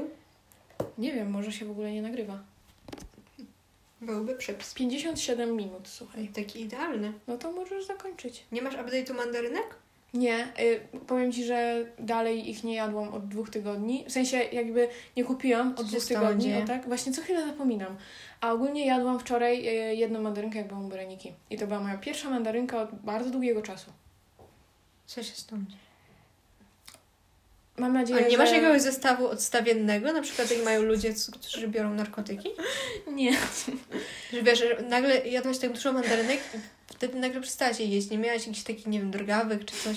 [0.99, 2.39] Nie wiem, może się w ogóle nie nagrywa.
[4.01, 4.75] Byłby przepis.
[4.75, 6.29] 57 minut, słuchaj.
[6.29, 7.13] Taki idealny.
[7.27, 8.45] No to możesz zakończyć.
[8.53, 9.75] Nie masz update'u mandarynek?
[10.17, 14.05] Nie, y, powiem Ci, że dalej ich nie jadłam od dwóch tygodni.
[14.09, 16.87] W sensie jakby nie kupiłam od dwóch tygodni, o tak?
[16.87, 17.97] Właśnie co chwilę zapominam.
[18.41, 21.33] A ogólnie jadłam wczoraj y, jedną mandarynkę, jak byłam u Bereniki.
[21.51, 23.93] I to była moja pierwsza mandarynka od bardzo długiego czasu.
[25.07, 25.86] Co się z tą dzieje?
[27.79, 28.43] Mam nadzieję, Ale nie że...
[28.43, 30.13] masz jakiegoś zestawu odstawiennego?
[30.13, 32.49] Na przykład jak mają ludzie, którzy biorą narkotyki?
[33.15, 33.33] Nie.
[34.33, 38.11] Że wiesz, że nagle jadłaś tak dużo mandarynek i wtedy nagle przestałaś je jeść.
[38.11, 39.97] Nie miałaś jakichś takich, nie wiem, drgawek czy coś?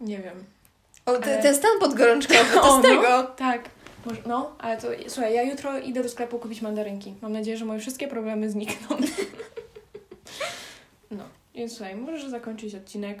[0.00, 0.44] Nie wiem.
[1.06, 2.88] O, te, Ale- ten stan podgorączkowy, to O, z no.
[2.88, 3.22] tego.
[3.24, 3.70] Tak.
[4.06, 7.14] Może, no, ale to słuchaj, ja jutro idę do sklepu kupić mandarynki.
[7.22, 8.96] Mam nadzieję, że moje wszystkie problemy znikną.
[11.10, 13.18] No, więc słuchaj, możesz zakończyć odcinek.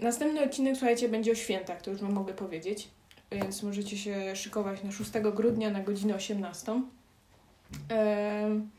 [0.00, 2.88] Następny odcinek, słuchajcie, będzie o świętach, to już wam mogę powiedzieć.
[3.32, 6.72] Więc możecie się szykować na 6 grudnia na godzinę 18.
[7.88, 8.70] Em,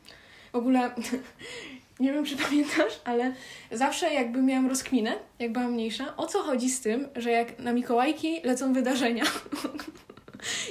[0.51, 0.91] w ogóle,
[1.99, 3.33] nie wiem, czy pamiętasz, ale
[3.71, 7.73] zawsze jakby miałam rozkminę, jak byłam mniejsza, o co chodzi z tym, że jak na
[7.73, 9.23] Mikołajki lecą wydarzenia.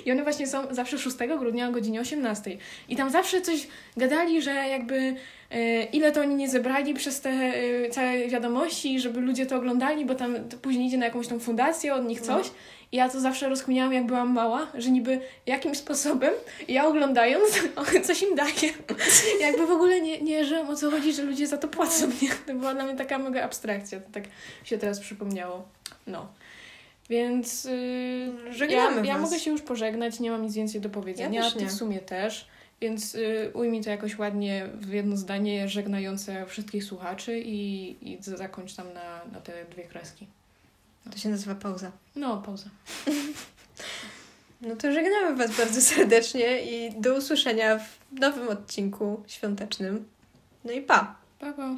[0.07, 2.57] I one właśnie są zawsze 6 grudnia o godzinie 18.
[2.89, 5.14] I tam zawsze coś gadali, że jakby
[5.51, 10.05] e, ile to oni nie zebrali przez te e, całe wiadomości, żeby ludzie to oglądali,
[10.05, 12.47] bo tam później idzie na jakąś tą fundację, od nich coś.
[12.93, 16.33] I ja to zawsze rozkminiałam, jak byłam mała, że niby jakim sposobem
[16.69, 17.62] ja oglądając
[18.07, 18.73] coś im daję.
[19.47, 22.07] Jakby w ogóle nie, nie że o co chodzi, że ludzie za to płacą.
[22.23, 22.29] Nie?
[22.47, 24.01] To była dla mnie taka mega abstrakcja.
[24.01, 24.25] To tak
[24.64, 25.69] się teraz przypomniało.
[26.07, 26.27] No.
[27.11, 31.45] Więc yy, Żegnamy ja, ja mogę się już pożegnać, nie mam nic więcej do powiedzenia.
[31.45, 32.49] Ja Ty w sumie też.
[32.81, 38.75] Więc y, ujmij to jakoś ładnie w jedno zdanie żegnające wszystkich słuchaczy i, i zakończ
[38.75, 40.27] tam na, na te dwie kreski.
[41.11, 41.93] To się nazywa pauza.
[42.17, 42.67] No, pauza.
[44.61, 50.09] No to żegnamy Was bardzo serdecznie i do usłyszenia w nowym odcinku świątecznym.
[50.65, 51.17] No i pa!
[51.39, 51.77] Pa, pa.